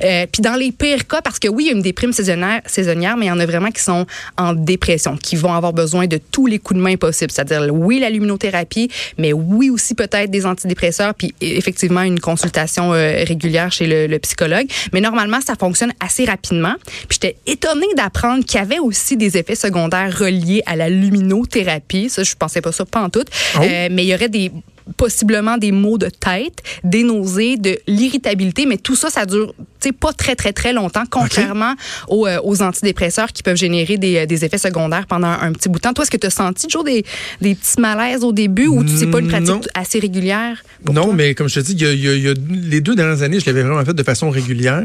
Euh, 0.03 0.27
puis 0.31 0.43
dans 0.43 0.55
les 0.55 0.73
pires 0.73 1.07
cas, 1.07 1.21
parce 1.23 1.39
que 1.39 1.49
oui, 1.49 1.65
il 1.65 1.67
y 1.69 1.71
a 1.71 1.77
une 1.77 1.83
déprime 1.83 2.13
saisonnière, 2.13 2.61
saisonnière, 2.67 3.17
mais 3.17 3.27
il 3.27 3.29
y 3.29 3.33
en 3.33 3.41
a 3.41 3.47
vraiment 3.47 3.71
qui 3.71 3.83
sont 3.83 4.07
en 4.37 4.53
dépression, 4.53 5.17
qui 5.17 5.37
vont 5.37 5.53
avoir 5.53 5.73
besoin 5.73 6.07
de 6.07 6.19
tous 6.19 6.47
les 6.47 6.59
coups 6.59 6.79
de 6.79 6.83
main 6.83 6.97
possibles. 6.97 7.31
C'est-à-dire, 7.31 7.73
oui, 7.73 7.99
la 7.99 8.11
luminothérapie, 8.11 8.91
mais 9.19 9.33
oui 9.33 9.71
aussi 9.71 9.95
peut-être 9.95 10.31
des 10.31 10.47
antidépresseurs, 10.47 11.15
puis 11.15 11.35
effectivement 11.41 12.03
une 12.03 12.21
consultation 12.21 12.93
euh, 12.93 13.25
régulière 13.25 13.73
chez 13.73 13.87
le, 13.87 14.07
le, 14.07 14.19
psychologue. 14.19 14.67
Mais 14.93 15.01
normalement, 15.01 15.41
ça 15.41 15.55
fonctionne 15.59 15.93
assez 16.01 16.25
rapidement. 16.25 16.75
Puis 17.09 17.19
j'étais 17.23 17.37
étonnée 17.47 17.87
d'apprendre 17.97 18.45
qu'il 18.45 18.59
y 18.59 18.63
avait 18.63 18.79
aussi 18.79 19.17
des 19.17 19.37
effets 19.37 19.55
secondaires 19.55 20.17
reliés 20.17 20.63
à 20.67 20.77
la 20.77 20.89
luminothérapie. 20.89 22.09
Ça, 22.11 22.23
je 22.23 22.35
pensais 22.35 22.61
pas 22.61 22.70
ça, 22.73 22.85
pas 22.85 23.03
en 23.03 23.11
tout. 23.11 23.25
Oh. 23.57 23.59
Euh, 23.63 23.89
mais 23.91 24.05
il 24.05 24.09
y 24.09 24.15
aurait 24.15 24.29
des 24.29 24.51
possiblement 24.97 25.57
des 25.57 25.73
maux 25.73 25.99
de 25.99 26.09
tête, 26.09 26.63
des 26.83 27.05
nausées, 27.05 27.57
de 27.57 27.79
l'irritabilité, 27.87 28.67
mais 28.67 28.77
tout 28.77 28.97
ça, 28.97 29.11
ça 29.11 29.25
dure 29.27 29.55
pas 29.93 30.13
très, 30.13 30.37
très, 30.37 30.53
très 30.53 30.73
longtemps, 30.73 31.05
contrairement 31.11 31.75
aux, 32.09 32.27
euh, 32.27 32.39
aux, 32.43 32.63
antidépresseurs 32.63 33.33
qui 33.33 33.43
peuvent 33.43 33.57
générer 33.57 33.97
des, 33.97 34.27
des, 34.27 34.45
effets 34.45 34.59
secondaires 34.59 35.07
pendant 35.07 35.29
un 35.29 35.53
petit 35.53 35.69
bout 35.69 35.79
de 35.79 35.83
temps. 35.83 35.93
Toi, 35.93 36.05
est-ce 36.05 36.11
que 36.11 36.17
tu 36.17 36.27
as 36.27 36.31
senti 36.31 36.67
toujours 36.67 36.85
des, 36.85 37.05
des 37.41 37.55
petits 37.55 37.81
malaises 37.81 38.25
au 38.25 38.33
début 38.33 38.67
ou 38.67 38.85
tu 38.85 38.97
sais 38.97 39.07
pas 39.07 39.21
une 39.21 39.29
pratique 39.29 39.69
assez 39.75 39.99
régulière? 39.99 40.63
Non, 40.91 41.13
mais 41.13 41.35
comme 41.35 41.49
je 41.49 41.61
te 41.61 41.67
dis, 41.67 41.73
il 41.73 41.83
y, 41.83 41.87
a, 41.87 41.93
il 41.93 42.23
y 42.23 42.29
a, 42.29 42.35
les 42.51 42.81
deux 42.81 42.95
dernières 42.95 43.23
années, 43.23 43.41
je 43.41 43.47
l'avais 43.47 43.63
vraiment 43.63 43.85
fait 43.85 43.95
de 43.95 44.03
façon 44.03 44.31
régulière. 44.31 44.83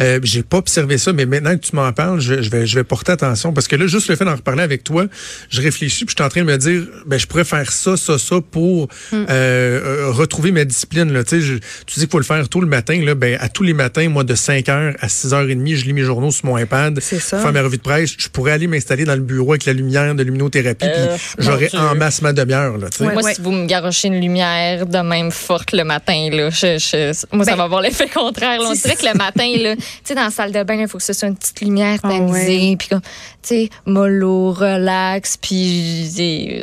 Euh, 0.00 0.20
j'ai 0.22 0.42
pas 0.42 0.58
observé 0.58 0.98
ça, 0.98 1.12
mais 1.12 1.26
maintenant 1.26 1.54
que 1.56 1.60
tu 1.60 1.76
m'en 1.76 1.92
parles, 1.92 2.20
je, 2.20 2.42
je, 2.42 2.50
vais, 2.50 2.66
je 2.66 2.74
vais 2.74 2.84
porter 2.84 3.12
attention 3.12 3.52
parce 3.52 3.68
que 3.68 3.76
là, 3.76 3.86
juste 3.86 4.08
le 4.08 4.16
fait 4.16 4.24
d'en 4.24 4.36
reparler 4.36 4.62
avec 4.62 4.84
toi, 4.84 5.06
je 5.50 5.60
réfléchis 5.60 6.04
puis 6.04 6.14
je 6.16 6.22
suis 6.22 6.26
en 6.26 6.30
train 6.30 6.40
de 6.40 6.46
me 6.46 6.56
dire, 6.56 6.82
ben, 7.06 7.18
je 7.18 7.26
pourrais 7.26 7.44
faire 7.44 7.70
ça, 7.70 7.96
ça, 7.96 8.18
ça 8.18 8.36
pour 8.50 8.88
hmm. 9.12 9.14
euh, 9.14 9.26
euh, 9.30 10.10
retrouver 10.10 10.52
ma 10.52 10.64
discipline. 10.64 11.12
Là. 11.12 11.24
Tu, 11.24 11.40
dis 11.40 11.60
qu'il 11.94 12.08
faut 12.08 12.18
le 12.18 12.24
faire 12.24 12.48
tout 12.48 12.60
le 12.60 12.66
matin. 12.66 13.00
Là, 13.04 13.14
ben, 13.14 13.36
à 13.40 13.48
tous 13.48 13.62
les 13.62 13.74
matins, 13.74 14.08
moi, 14.08 14.24
de 14.26 14.34
5h 14.34 14.96
à 15.00 15.06
6h30, 15.06 15.76
je 15.76 15.84
lis 15.84 15.92
mes 15.92 16.02
journaux 16.02 16.30
sur 16.30 16.46
mon 16.46 16.58
iPad, 16.58 16.98
ça. 17.00 17.38
faire 17.38 17.52
ma 17.52 17.62
revue 17.62 17.78
de 17.78 17.82
presse. 17.82 18.12
Je 18.18 18.28
pourrais 18.28 18.52
aller 18.52 18.66
m'installer 18.66 19.04
dans 19.04 19.14
le 19.14 19.20
bureau 19.20 19.52
avec 19.52 19.64
la 19.64 19.72
lumière 19.72 20.14
de 20.14 20.22
luminothérapie, 20.22 20.86
puis 20.86 20.88
euh, 20.88 21.16
j'aurais 21.38 21.74
en 21.74 21.94
masse 21.94 22.22
ma 22.22 22.32
demi-heure. 22.32 22.76
Là, 22.78 22.88
moi, 23.00 23.32
si 23.32 23.40
vous 23.40 23.52
me 23.52 23.66
garochez 23.66 24.08
une 24.08 24.20
lumière 24.20 24.86
de 24.86 24.98
même 24.98 25.30
forte 25.30 25.72
le 25.72 25.84
matin, 25.84 26.28
là, 26.30 26.50
je, 26.50 27.12
moi, 27.34 27.44
ça 27.44 27.52
ben, 27.52 27.56
va 27.56 27.64
avoir 27.64 27.80
l'effet 27.80 28.08
contraire. 28.08 28.60
Là. 28.60 28.68
On 28.70 28.74
dirait 28.74 28.96
que 28.96 29.06
le 29.06 29.14
matin, 29.14 29.48
là, 29.58 29.76
tu 29.76 29.82
sais, 30.04 30.14
dans 30.14 30.24
la 30.24 30.30
salle 30.30 30.52
de 30.52 30.62
bain, 30.62 30.74
il 30.74 30.88
faut 30.88 30.98
que 30.98 31.04
ce 31.04 31.12
soit 31.12 31.28
une 31.28 31.36
petite 31.36 31.60
lumière 31.60 31.98
ah 32.02 32.08
tamisée, 32.08 32.76
puis 32.76 32.88
comme, 32.88 33.00
tu 33.00 33.08
sais, 33.42 33.70
mollo, 33.86 34.52
relax, 34.52 35.36
puis 35.36 36.10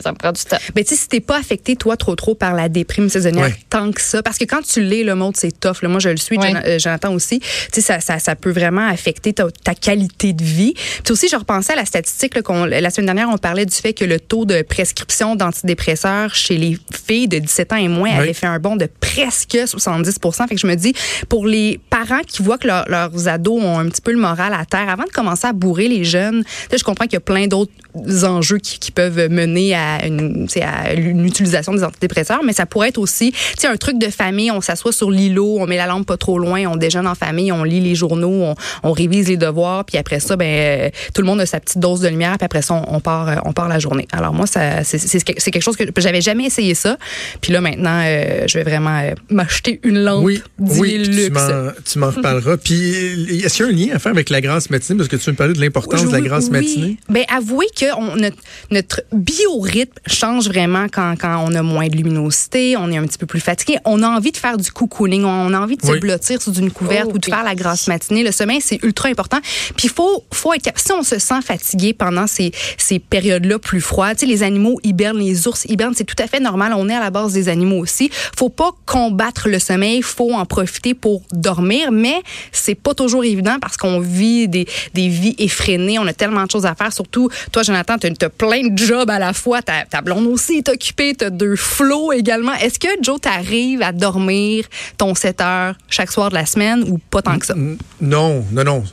ça 0.04 0.12
me 0.12 0.18
prend 0.18 0.32
du 0.32 0.44
temps. 0.44 0.58
Mais 0.76 0.84
tu 0.84 0.96
sais, 0.96 1.02
si 1.02 1.08
t'es 1.08 1.20
pas 1.20 1.38
affecté, 1.38 1.76
toi, 1.76 1.98
trop 1.98 2.16
trop 2.16 2.36
par 2.36 2.54
la 2.54 2.70
déprime 2.70 3.10
saisonnière, 3.10 3.52
tant 3.70 3.92
que 3.92 4.02
ça, 4.02 4.22
parce 4.22 4.38
que 4.38 4.46
quand 4.46 4.62
tu 4.62 4.82
l'es, 4.82 5.04
le 5.04 5.16
mode, 5.16 5.38
c'est 5.38 5.58
tough. 5.60 5.82
Là. 5.82 5.90
Moi, 5.90 6.00
je 6.00 6.10
le 6.10 6.18
suis, 6.18 6.38
euh, 6.38 6.78
j'entends 6.80 7.14
aussi. 7.14 7.42
Tu 7.72 7.82
sais, 7.82 7.82
ça, 7.82 8.00
ça, 8.00 8.20
ça, 8.20 8.36
peut 8.36 8.52
vraiment 8.52 8.88
affecter 8.88 9.34
ta, 9.34 9.50
ta, 9.64 9.76
qualité 9.76 10.34
de 10.34 10.44
vie. 10.44 10.74
Puis 11.04 11.12
aussi, 11.12 11.28
je 11.28 11.36
repensais 11.36 11.74
à 11.74 11.76
la 11.76 11.86
statistique, 11.86 12.36
là, 12.36 12.42
la 12.68 12.90
semaine 12.90 13.06
dernière, 13.06 13.30
on 13.30 13.38
parlait 13.38 13.66
du 13.66 13.76
fait 13.76 13.94
que 13.94 14.06
le 14.06 14.20
taux 14.20 14.46
de 14.46 14.62
prescription 14.62 15.36
d'antidépresseurs 15.36 16.36
chez 16.36 16.58
les 16.58 16.78
filles 17.06 17.28
de 17.28 17.40
17 17.40 17.74
ans 17.74 17.78
et 17.78 17.88
moins 17.88 18.12
avait 18.12 18.34
fait 18.34 18.48
un 18.48 18.60
bond 18.60 18.76
de 18.76 18.88
presque 19.00 19.58
70 19.66 20.20
Fait 20.48 20.56
que 20.56 20.62
je 20.62 20.68
me 20.68 20.76
dis, 20.76 20.94
pour 21.30 21.46
les 21.48 21.80
parents 21.90 22.22
qui 22.26 22.42
voient 22.42 22.58
que 22.58 22.68
leurs 22.68 23.28
ados 23.28 23.62
ont 23.62 23.80
un 23.80 23.90
petit 23.90 24.02
peu 24.02 24.12
le 24.12 24.20
moral 24.20 24.54
à 24.54 24.66
terre, 24.66 24.90
avant 24.90 25.04
de 25.04 25.12
commencer 25.12 25.48
à 25.48 25.54
bourrer 25.54 25.88
les 25.88 26.04
jeunes, 26.04 26.44
je 26.72 26.84
comprends 26.84 27.06
qu'il 27.06 27.14
y 27.14 27.18
a 27.18 27.22
plein 27.22 27.48
d'autres 27.48 27.72
enjeux 28.24 28.58
qui, 28.58 28.80
qui, 28.80 28.92
peuvent 28.92 29.30
mener 29.30 29.76
à 29.76 30.06
une, 30.06 30.48
à 30.62 30.94
une 30.94 31.26
utilisation 31.26 31.74
des 31.74 31.84
antidépresseurs, 31.84 32.42
mais 32.44 32.54
ça 32.54 32.66
pourrait 32.66 32.90
être 32.90 32.98
aussi 32.98 33.34
un 33.64 33.78
truc 33.78 33.98
de 33.98 34.10
famille. 34.10 34.52
On 34.52 34.62
s'assoit 34.62 34.92
sur 34.92 35.10
l'îlot, 35.10 35.58
on 35.60 35.68
met 35.68 35.78
la 35.78 35.88
lampe 35.88 36.06
pas 36.06 36.18
trop 36.18 36.38
loin, 36.40 36.66
on 36.68 36.76
déjeune 36.76 37.08
en 37.08 37.16
famille, 37.16 37.52
on 37.52 37.64
lit 37.64 37.80
les 37.80 37.96
journaux, 37.96 38.30
on, 38.30 38.56
on 38.84 38.92
révise 38.92 39.28
les 39.28 39.38
devoirs, 39.38 39.86
puis 39.86 39.98
après 39.98 40.20
ça, 40.20 40.36
ben 40.36 40.46
euh, 40.46 40.90
tout 41.14 41.22
le 41.22 41.28
monde 41.28 41.40
a 41.42 41.46
sa 41.46 41.60
petite 41.60 41.80
dose 41.80 42.02
de 42.02 42.08
lumière, 42.08 42.38
puis 42.38 42.46
après 42.46 42.62
ça, 42.62 42.84
on, 42.88 43.00
part, 43.00 43.30
euh, 43.30 43.36
on 43.46 43.54
part 43.54 43.68
la 43.68 43.80
journée. 43.80 44.08
Alors 44.12 44.34
moi, 44.34 44.48
ça, 44.48 44.84
c'est 44.84 45.24
quelque 45.24 45.62
chose 45.62 45.78
que 45.78 45.86
j'avais 45.98 46.22
jamais 46.22 46.46
essayé 46.46 46.76
ça, 46.76 46.98
puis 47.42 47.54
là 47.54 47.62
maintenant, 47.62 48.02
euh, 48.04 48.44
je 48.48 48.58
vais 48.58 48.64
vraiment 48.64 49.02
m'acheter 49.30 49.80
une 49.84 50.04
lampe. 50.04 50.24
Oui, 50.24 50.42
oui, 50.60 51.32
tu 51.86 52.00
m'en 52.00 52.10
reparleras. 52.10 52.58
puis 52.58 53.44
est-ce 53.44 53.58
qu'il 53.58 53.66
y 53.66 53.70
a 53.70 53.72
un 53.72 53.76
lien 53.76 53.96
à 53.96 54.00
faire 54.00 54.12
avec 54.12 54.30
la 54.30 54.42
grasse 54.42 54.70
matinée, 54.70 54.98
parce 54.98 55.10
que 55.10 55.16
tu 55.16 55.30
me 55.30 55.36
parlais 55.36 55.54
de 55.54 55.62
l'importance 55.62 56.06
de 56.06 56.12
la 56.12 56.22
grasse 56.22 56.50
matinée? 56.50 56.98
Ben 57.10 57.24
avouez 57.30 57.68
que 57.76 57.83
on, 57.98 58.16
notre, 58.16 58.38
notre 58.72 59.02
biorhythme 59.12 59.94
change 60.08 60.48
vraiment 60.48 60.88
quand, 60.92 61.16
quand 61.20 61.46
on 61.48 61.54
a 61.54 61.62
moins 61.62 61.88
de 61.88 61.96
luminosité, 61.96 62.78
on 62.78 62.92
est 62.92 62.98
un 62.98 63.06
petit 63.06 63.18
peu 63.18 63.26
plus 63.26 63.40
fatigué. 63.40 63.78
On 63.86 64.02
a 64.04 64.08
envie 64.08 64.32
de 64.32 64.38
faire 64.38 64.58
du 64.58 64.72
cocooning, 64.72 65.24
on 65.24 65.54
a 65.54 65.60
envie 65.60 65.78
de 65.78 65.86
se 65.86 65.94
blottir 65.94 66.42
sous 66.42 66.54
une 66.54 66.72
couverte 66.72 67.08
oh, 67.10 67.16
ou 67.16 67.20
de 67.20 67.26
faire 67.26 67.44
la 67.44 67.56
grasse 67.56 67.88
matinée. 67.88 68.24
Le 68.24 68.32
sommeil, 68.32 68.62
c'est 68.62 68.84
ultra 68.84 69.10
important. 69.10 69.40
Puis 69.76 69.88
il 69.88 69.90
faut, 69.90 70.24
faut 70.32 70.54
être 70.54 70.72
Si 70.76 70.92
on 70.92 71.04
se 71.04 71.20
sent 71.20 71.42
fatigué 71.42 71.94
pendant 71.94 72.28
ces, 72.28 72.52
ces 72.78 73.00
périodes-là 73.00 73.60
plus 73.60 73.82
froides, 73.82 74.18
tu 74.18 74.26
sais, 74.26 74.32
les 74.32 74.44
animaux 74.44 74.80
hibernent, 74.84 75.20
les 75.20 75.48
ours 75.48 75.66
hibernent, 75.66 75.94
c'est 75.96 76.04
tout 76.04 76.22
à 76.22 76.28
fait 76.28 76.40
normal. 76.40 76.74
On 76.76 76.90
est 76.90 76.96
à 76.96 77.00
la 77.00 77.10
base 77.10 77.34
des 77.34 77.50
animaux 77.50 77.80
aussi. 77.80 78.10
Faut 78.38 78.50
pas 78.50 78.72
combattre 78.86 79.50
le 79.50 79.60
sommeil, 79.60 80.02
faut 80.02 80.34
en 80.34 80.46
profiter 80.46 80.94
pour 80.94 81.24
dormir, 81.32 81.92
mais 81.92 82.22
c'est 82.52 82.76
pas 82.76 82.94
toujours 82.94 83.24
évident 83.24 83.58
parce 83.62 83.78
qu'on 83.78 84.00
vit 84.00 84.48
des, 84.48 84.68
des 84.94 85.08
vies 85.08 85.36
effrénées. 85.38 86.00
On 86.00 86.08
a 86.08 86.14
tellement 86.14 86.46
de 86.46 86.52
choses 86.52 86.66
à 86.66 86.76
faire. 86.76 86.92
Surtout, 86.94 87.30
toi, 87.52 87.64
Jonathan, 87.74 87.98
tu 87.98 88.26
as, 88.26 88.30
plein 88.30 88.68
de 88.68 88.78
jobs 88.78 89.10
à 89.10 89.18
la 89.18 89.34
fois. 89.34 89.62
Ta, 89.64 90.02
blonde 90.02 90.28
aussi 90.28 90.58
est 90.58 90.70
occupée. 90.70 91.16
Tu 91.16 91.26
as 91.26 91.32
deux 91.32 91.56
flots 91.56 92.12
également. 92.12 92.54
Est-ce 92.54 92.78
que, 92.78 92.88
Joe, 93.02 93.20
t'arrives 93.20 93.82
à 93.82 93.92
dormir 93.92 94.66
ton 94.98 95.16
7 95.16 95.42
heures 95.42 95.76
chaque 95.90 96.12
soir 96.12 96.30
de 96.30 96.36
la 96.36 96.46
semaine 96.46 96.84
ou 96.88 97.00
pas 97.00 97.24
tant 97.24 97.40
que 97.40 97.48
ça? 97.48 97.56
Non, 97.56 98.46
non, 98.52 98.64
non. 98.64 98.84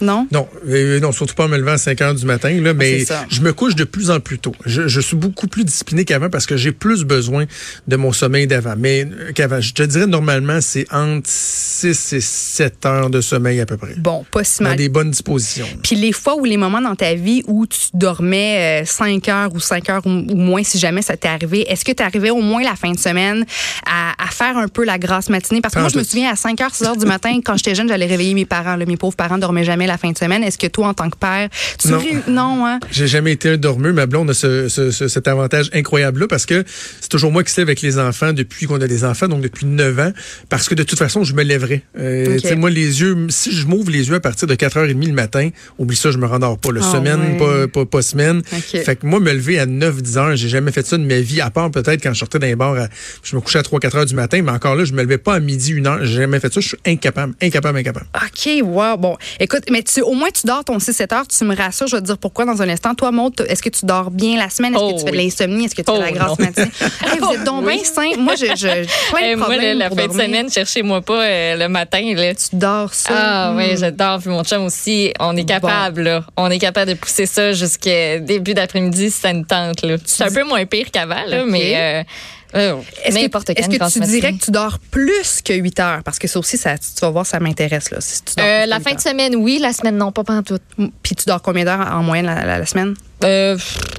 Non? 0.00 0.26
Non, 0.32 0.48
euh, 0.68 1.00
non, 1.00 1.12
surtout 1.12 1.34
pas 1.34 1.44
en 1.44 1.48
me 1.48 1.56
levant 1.56 1.72
à 1.72 1.78
5 1.78 2.00
heures 2.02 2.14
du 2.14 2.24
matin, 2.26 2.50
là, 2.60 2.74
mais 2.74 3.04
je 3.28 3.40
me 3.40 3.52
couche 3.52 3.74
de 3.74 3.84
plus 3.84 4.10
en 4.10 4.20
plus 4.20 4.38
tôt. 4.38 4.54
Je, 4.64 5.00
suis 5.00 5.16
beaucoup 5.16 5.46
plus 5.46 5.64
discipliné 5.64 6.04
qu'avant 6.04 6.28
parce 6.28 6.46
que 6.46 6.56
j'ai 6.56 6.72
plus 6.72 7.04
besoin 7.04 7.46
de 7.86 7.96
mon 7.96 8.12
sommeil 8.12 8.46
d'avant. 8.46 8.74
Mais 8.76 9.04
euh, 9.04 9.32
qu'avant, 9.32 9.60
je 9.60 9.72
te 9.72 9.82
dirais 9.82 10.06
normalement, 10.06 10.60
c'est 10.60 10.86
entre 10.92 11.28
6 11.28 12.12
et 12.12 12.20
7 12.20 12.86
heures 12.86 13.10
de 13.10 13.20
sommeil 13.20 13.60
à 13.60 13.66
peu 13.66 13.76
près. 13.76 13.94
Bon, 13.96 14.24
pas 14.30 14.44
si 14.44 14.62
mal. 14.62 14.72
Dans 14.72 14.76
des 14.76 14.88
bonnes 14.88 15.10
dispositions. 15.10 15.66
Puis 15.82 15.96
les 15.96 16.12
fois 16.12 16.36
ou 16.36 16.44
les 16.44 16.56
moments 16.56 16.80
dans 16.80 16.94
ta 16.94 17.14
vie 17.14 17.42
où 17.46 17.66
tu 17.66 17.78
dormais 17.94 18.82
5 18.84 19.28
euh, 19.28 19.32
heures 19.32 19.54
ou 19.54 19.60
5 19.60 19.90
heures 19.90 20.06
ou, 20.06 20.10
moins, 20.10 20.62
si 20.62 20.78
jamais 20.78 21.02
ça 21.02 21.16
t'est 21.16 21.28
arrivé, 21.28 21.70
est-ce 21.70 21.84
que 21.84 21.92
tu 21.92 22.02
arrivais 22.02 22.30
au 22.30 22.40
moins 22.40 22.62
la 22.62 22.76
fin 22.76 22.92
de 22.92 22.98
semaine 22.98 23.44
à, 23.86 24.14
faire 24.30 24.56
un 24.56 24.68
peu 24.68 24.84
la 24.84 24.98
grasse 24.98 25.30
matinée? 25.30 25.60
Parce 25.60 25.74
que 25.74 25.80
moi, 25.80 25.88
je 25.88 25.98
me 25.98 26.04
souviens 26.04 26.30
à 26.30 26.36
5 26.36 26.60
heures, 26.60 26.74
6 26.74 26.84
heures 26.84 26.96
du 26.96 27.06
matin, 27.06 27.40
quand 27.44 27.56
j'étais 27.56 27.74
jeune, 27.74 27.88
j'allais 27.88 28.06
réveiller 28.06 28.34
mes 28.34 28.46
parents. 28.46 28.76
Mes 28.76 28.96
pauvres 28.96 29.16
parents 29.16 29.38
dormaient 29.38 29.64
jamais 29.64 29.86
la 29.88 29.98
fin 29.98 30.10
de 30.10 30.18
semaine. 30.18 30.42
Est-ce 30.42 30.58
que 30.58 30.66
toi, 30.66 30.88
en 30.88 30.94
tant 30.94 31.10
que 31.10 31.16
père, 31.16 31.48
tu 31.78 31.88
non, 31.88 32.02
non 32.28 32.66
hein? 32.66 32.78
J'ai 32.90 33.06
jamais 33.06 33.32
été 33.32 33.50
un 33.50 33.56
dormeux. 33.56 33.92
Ma 33.92 34.06
blonde 34.06 34.30
a 34.30 34.34
ce, 34.34 34.68
cet 34.68 35.28
avantage 35.28 35.70
incroyable-là 35.72 36.28
parce 36.28 36.46
que 36.46 36.64
c'est 37.00 37.08
toujours 37.08 37.32
moi 37.32 37.42
qui 37.44 37.52
sais 37.52 37.62
avec 37.62 37.80
les 37.80 37.98
enfants 37.98 38.32
depuis 38.32 38.66
qu'on 38.66 38.80
a 38.80 38.86
des 38.86 39.04
enfants, 39.04 39.28
donc 39.28 39.40
depuis 39.40 39.66
9 39.66 39.98
ans, 39.98 40.12
parce 40.48 40.68
que 40.68 40.74
de 40.74 40.82
toute 40.82 40.98
façon, 40.98 41.24
je 41.24 41.34
me 41.34 41.42
lèverai. 41.42 41.82
Euh, 41.98 42.38
Moi, 42.56 42.70
les 42.70 43.00
yeux, 43.00 43.16
si 43.30 43.52
je 43.52 43.66
m'ouvre 43.66 43.90
les 43.90 44.08
yeux 44.08 44.14
à 44.14 44.20
partir 44.20 44.46
de 44.46 44.54
4h30 44.54 45.06
le 45.06 45.12
matin, 45.12 45.50
oublie 45.78 45.96
ça, 45.96 46.10
je 46.10 46.18
me 46.18 46.26
rendors 46.26 46.58
pas. 46.58 46.70
Le 46.70 46.80
ah 46.82 46.92
semaine, 46.92 47.38
pas, 47.72 47.84
pas, 47.86 48.02
semaine. 48.02 48.42
Fait 48.44 48.96
que 48.96 49.06
moi, 49.06 49.20
me 49.20 49.32
lever 49.32 49.58
à 49.58 49.66
9-10 49.66 50.18
heures, 50.18 50.36
j'ai 50.36 50.48
jamais 50.48 50.72
fait 50.72 50.86
ça 50.86 50.98
de 50.98 51.04
ma 51.04 51.20
vie, 51.20 51.40
à 51.40 51.50
part 51.50 51.70
peut-être 51.70 52.02
quand 52.02 52.12
je 52.12 52.18
sortais 52.18 52.38
d'un 52.38 52.56
bar, 52.56 52.76
je 53.22 53.36
me 53.36 53.40
couchais 53.40 53.58
à 53.58 53.62
3-4 53.62 53.96
heures 53.96 54.06
du 54.06 54.14
matin, 54.14 54.42
mais 54.42 54.52
encore 54.52 54.74
là, 54.74 54.84
je 54.84 54.92
me 54.92 55.02
levais 55.02 55.18
pas 55.18 55.34
à 55.34 55.40
midi, 55.40 55.74
1 55.78 55.86
heure. 55.86 55.98
J'ai 56.04 56.18
jamais 56.18 56.40
fait 56.40 56.52
ça. 56.52 56.60
Je 56.60 56.68
suis 56.68 56.78
incapable, 56.86 57.34
incapable, 57.40 57.78
incapable. 57.78 58.06
OK, 58.14 58.62
wow. 58.62 58.96
Bon, 58.96 59.16
écoute, 59.40 59.64
mais 59.70 59.77
tu, 59.82 60.00
au 60.02 60.12
moins, 60.12 60.30
tu 60.30 60.46
dors 60.46 60.64
ton 60.64 60.78
6-7 60.78 61.14
heures, 61.14 61.26
tu 61.26 61.44
me 61.44 61.54
rassures. 61.54 61.86
Je 61.86 61.96
vais 61.96 62.02
te 62.02 62.06
dire 62.06 62.18
pourquoi 62.18 62.44
dans 62.44 62.60
un 62.62 62.68
instant. 62.68 62.94
Toi, 62.94 63.10
Maud, 63.10 63.44
est-ce 63.48 63.62
que 63.62 63.68
tu 63.68 63.86
dors 63.86 64.10
bien 64.10 64.36
la 64.36 64.50
semaine? 64.50 64.74
Est-ce 64.74 64.82
que 64.82 64.98
tu 64.98 65.04
fais 65.04 65.12
de 65.12 65.16
oh 65.16 65.22
l'insomnie? 65.22 65.64
Est-ce 65.64 65.74
que 65.74 65.82
tu 65.82 65.92
fais 65.92 65.98
la 65.98 66.10
oh 66.10 66.14
grasse 66.14 66.38
matinée? 66.38 66.70
vous 67.20 67.32
êtes 67.32 67.44
donc 67.44 67.66
bien 67.66 67.84
sain. 67.84 68.10
Moi, 68.18 68.34
je, 68.36 68.46
je 68.46 69.12
plein 69.12 69.32
de 69.32 69.36
Moi, 69.36 69.74
la 69.74 69.90
fin 69.90 70.06
de 70.06 70.12
semaine, 70.12 70.50
cherchez-moi 70.50 71.00
pas 71.02 71.22
euh, 71.22 71.56
le 71.56 71.68
matin. 71.68 72.14
Là. 72.14 72.34
Tu 72.34 72.56
dors 72.56 72.92
ça? 72.92 73.14
Ah 73.14 73.54
oui, 73.56 73.76
je 73.76 73.90
dors. 73.90 74.20
Puis 74.20 74.30
mon 74.30 74.44
chum 74.44 74.64
aussi, 74.64 75.12
on 75.20 75.36
est 75.36 75.44
capable. 75.44 76.02
Là. 76.02 76.24
On 76.36 76.50
est 76.50 76.58
capable 76.58 76.92
de 76.92 76.96
pousser 76.96 77.26
ça 77.26 77.52
jusqu'à 77.52 78.18
début 78.18 78.54
d'après-midi 78.54 79.10
si 79.10 79.20
ça 79.20 79.32
nous 79.32 79.44
tente. 79.44 79.84
C'est 80.04 80.24
un 80.24 80.32
peu 80.32 80.44
moins 80.44 80.64
pire 80.66 80.90
qu'avant, 80.90 81.24
mais... 81.46 81.74
Euh, 81.76 82.02
est-ce 82.54 83.14
que, 83.14 83.52
est 83.52 83.78
que 83.78 83.92
tu 83.92 84.00
dirais 84.00 84.32
que 84.32 84.44
tu 84.44 84.50
dors 84.50 84.78
plus 84.78 85.42
que 85.42 85.52
8 85.52 85.80
heures? 85.80 86.02
Parce 86.02 86.18
que 86.18 86.26
ça 86.28 86.38
aussi, 86.38 86.56
ça, 86.56 86.78
tu 86.78 87.00
vas 87.00 87.10
voir, 87.10 87.26
ça 87.26 87.40
m'intéresse. 87.40 87.90
Là, 87.90 87.98
euh, 88.38 88.66
la 88.66 88.80
fin 88.80 88.94
de 88.94 89.00
semaine, 89.00 89.36
oui. 89.36 89.58
La 89.60 89.72
semaine, 89.72 89.96
non, 89.96 90.12
pas 90.12 90.24
tout. 90.42 90.58
Puis 91.02 91.14
tu 91.14 91.24
dors 91.26 91.42
combien 91.42 91.64
d'heures 91.64 91.92
en 91.92 92.02
moyenne 92.02 92.26
la, 92.26 92.64
semaine? 92.64 92.94
Euh, 93.24 93.58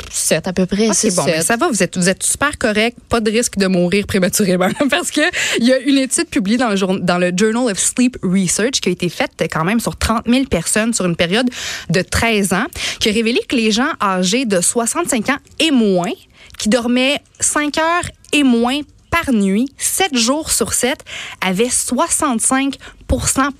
7 0.09 0.47
à 0.47 0.53
peu 0.53 0.65
près. 0.65 0.87
bon, 0.87 0.93
ça 1.41 1.57
va, 1.57 1.67
vous 1.67 1.83
êtes, 1.83 1.97
vous 1.97 2.09
êtes 2.09 2.23
super 2.23 2.57
correct, 2.57 2.97
pas 3.09 3.19
de 3.19 3.29
risque 3.29 3.57
de 3.57 3.67
mourir 3.67 4.07
prématurément. 4.07 4.69
Parce 4.89 5.11
que 5.11 5.21
il 5.59 5.67
y 5.67 5.73
a 5.73 5.77
une 5.77 5.97
étude 5.97 6.29
publiée 6.29 6.57
dans 6.57 6.69
le, 6.69 6.99
dans 6.99 7.17
le 7.17 7.31
Journal 7.35 7.71
of 7.71 7.77
Sleep 7.77 8.17
Research 8.23 8.79
qui 8.81 8.89
a 8.89 8.91
été 8.91 9.09
faite 9.09 9.31
quand 9.51 9.63
même 9.63 9.79
sur 9.79 9.95
30 9.95 10.23
000 10.27 10.45
personnes 10.45 10.93
sur 10.93 11.05
une 11.05 11.15
période 11.15 11.49
de 11.89 12.01
13 12.01 12.53
ans, 12.53 12.65
qui 12.99 13.09
a 13.09 13.11
révélé 13.11 13.39
que 13.47 13.55
les 13.55 13.71
gens 13.71 13.89
âgés 14.01 14.45
de 14.45 14.61
65 14.61 15.29
ans 15.29 15.37
et 15.59 15.71
moins 15.71 16.11
qui 16.57 16.69
dormaient 16.69 17.21
5 17.39 17.77
heures 17.77 18.09
et 18.33 18.43
moins 18.43 18.81
par 19.09 19.33
nuit, 19.33 19.67
7 19.77 20.15
jours 20.15 20.51
sur 20.51 20.73
7, 20.73 21.03
avaient 21.41 21.65
65% 21.65 22.73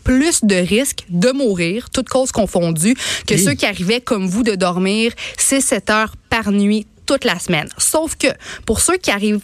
plus 0.03 0.43
de 0.43 0.55
risque 0.55 1.05
de 1.09 1.31
mourir, 1.31 1.89
toutes 1.89 2.09
causes 2.09 2.31
confondues, 2.31 2.95
que 3.27 3.38
ceux 3.38 3.53
qui 3.53 3.65
arrivaient 3.65 4.01
comme 4.01 4.27
vous 4.27 4.43
de 4.43 4.55
dormir 4.55 5.11
6-7 5.38 5.91
heures 5.91 6.13
par 6.29 6.51
nuit 6.51 6.85
toute 7.05 7.25
la 7.25 7.39
semaine. 7.39 7.67
Sauf 7.77 8.15
que 8.15 8.27
pour 8.65 8.79
ceux 8.79 8.97
qui 8.97 9.09
arrivent 9.09 9.41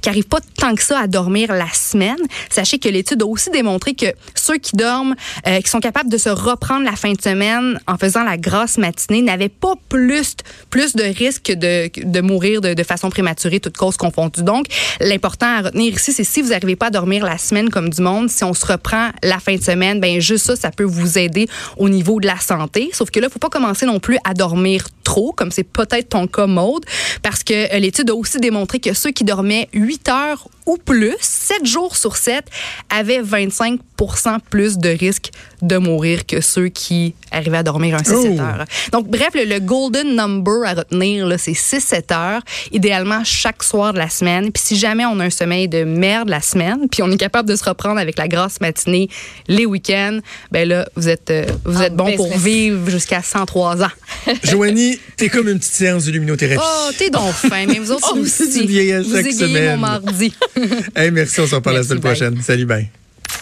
qui 0.00 0.08
arrivent 0.08 0.28
pas 0.28 0.40
tant 0.56 0.74
que 0.74 0.82
ça 0.82 1.00
à 1.00 1.06
dormir 1.06 1.52
la 1.52 1.68
semaine, 1.72 2.16
sachez 2.50 2.78
que 2.78 2.88
l'étude 2.88 3.22
a 3.22 3.26
aussi 3.26 3.50
démontré 3.50 3.94
que 3.94 4.06
ceux 4.34 4.58
qui 4.58 4.76
dorment, 4.76 5.14
euh, 5.46 5.60
qui 5.60 5.70
sont 5.70 5.80
capables 5.80 6.10
de 6.10 6.18
se 6.18 6.28
reprendre 6.28 6.84
la 6.84 6.96
fin 6.96 7.12
de 7.12 7.20
semaine 7.20 7.78
en 7.86 7.96
faisant 7.96 8.24
la 8.24 8.36
grasse 8.36 8.78
matinée, 8.78 9.22
n'avaient 9.22 9.48
pas 9.48 9.74
plus, 9.88 10.36
plus 10.70 10.94
de 10.94 11.04
risque 11.04 11.52
de, 11.52 11.90
de 11.96 12.20
mourir 12.20 12.60
de, 12.60 12.74
de 12.74 12.82
façon 12.82 13.10
prématurée, 13.10 13.60
toute 13.60 13.76
cause 13.76 13.96
confondue. 13.96 14.42
Donc, 14.42 14.66
l'important 15.00 15.46
à 15.46 15.62
retenir 15.62 15.94
ici, 15.94 16.12
c'est 16.12 16.24
si 16.24 16.42
vous 16.42 16.50
n'arrivez 16.50 16.76
pas 16.76 16.86
à 16.86 16.90
dormir 16.90 17.24
la 17.24 17.38
semaine 17.38 17.70
comme 17.70 17.90
du 17.90 18.02
monde, 18.02 18.30
si 18.30 18.44
on 18.44 18.54
se 18.54 18.66
reprend 18.66 19.10
la 19.22 19.38
fin 19.38 19.56
de 19.56 19.62
semaine, 19.62 20.00
ben 20.00 20.20
juste 20.20 20.46
ça, 20.46 20.56
ça 20.56 20.70
peut 20.70 20.84
vous 20.84 21.18
aider 21.18 21.48
au 21.76 21.88
niveau 21.88 22.20
de 22.20 22.26
la 22.26 22.38
santé. 22.38 22.90
Sauf 22.92 23.10
que 23.10 23.20
là, 23.20 23.28
faut 23.28 23.38
pas 23.38 23.48
commencer 23.48 23.86
non 23.86 24.00
plus 24.00 24.18
à 24.24 24.34
dormir 24.34 24.86
trop, 25.02 25.32
comme 25.32 25.50
c'est 25.50 25.64
peut-être 25.64 26.10
ton 26.10 26.26
cas, 26.26 26.46
Maude, 26.46 26.84
parce 27.22 27.44
que 27.44 27.74
euh, 27.74 27.78
l'étude 27.78 28.10
a 28.10 28.14
aussi 28.14 28.38
démontré 28.38 28.80
que 28.80 28.92
ceux 28.92 29.12
qui 29.16 29.24
dormaient 29.24 29.68
8 29.72 30.08
heures 30.10 30.48
ou 30.66 30.76
plus, 30.76 31.16
7 31.20 31.64
jours 31.64 31.96
sur 31.96 32.16
7, 32.16 32.44
avaient 32.90 33.22
25% 33.22 34.40
plus 34.50 34.76
de 34.76 34.90
risque 34.90 35.30
de 35.62 35.76
mourir 35.76 36.26
que 36.26 36.40
ceux 36.40 36.68
qui 36.68 37.14
arrivaient 37.30 37.58
à 37.58 37.62
dormir 37.62 37.96
un 37.96 38.02
6-7 38.02 38.40
heures. 38.40 38.64
Donc, 38.92 39.08
bref, 39.08 39.30
le, 39.34 39.58
golden 39.58 40.14
number 40.14 40.64
à 40.64 40.74
retenir, 40.74 41.28
c'est 41.38 41.52
6-7 41.52 42.14
heures, 42.14 42.42
idéalement 42.72 43.24
chaque 43.24 43.62
soir 43.62 43.92
de 43.92 43.98
la 43.98 44.08
semaine. 44.08 44.52
Puis 44.52 44.62
si 44.62 44.76
jamais 44.76 45.04
on 45.06 45.18
a 45.20 45.24
un 45.24 45.30
sommeil 45.30 45.68
de 45.68 45.84
merde 45.84 46.28
la 46.28 46.40
semaine, 46.40 46.88
puis 46.90 47.02
on 47.02 47.10
est 47.10 47.16
capable 47.16 47.48
de 47.48 47.56
se 47.56 47.64
reprendre 47.64 47.98
avec 47.98 48.18
la 48.18 48.28
grasse 48.28 48.60
matinée 48.60 49.08
les 49.48 49.66
week-ends, 49.66 50.20
ben 50.50 50.68
là, 50.68 50.88
vous 50.96 51.08
êtes, 51.08 51.30
euh, 51.30 51.46
vous 51.64 51.82
êtes 51.82 51.94
bon 51.94 52.14
pour 52.16 52.36
vivre 52.36 52.90
jusqu'à 52.90 53.22
103 53.22 53.82
ans. 53.82 53.90
Joanie, 54.44 54.98
t'es 55.16 55.28
comme 55.28 55.48
une 55.48 55.58
petite 55.58 55.74
séance 55.74 56.04
de 56.04 56.12
luminothérapie. 56.12 56.62
Oh, 56.62 56.90
t'es 56.96 57.10
donc 57.10 57.32
fin, 57.32 57.66
mais 57.66 57.78
vous 57.78 57.92
autres 57.92 58.18
aussi. 58.18 58.66
vous 58.66 59.14
chaque 59.14 59.32
semaine. 59.32 59.80
mon 59.80 59.86
mardi. 59.86 60.34
hey, 60.96 61.10
merci, 61.10 61.40
on 61.40 61.46
s'en 61.46 61.60
parle 61.60 61.76
la 61.76 61.82
semaine 61.82 62.00
prochaine. 62.00 62.40
Salut, 62.42 62.66
bye. 62.66 62.88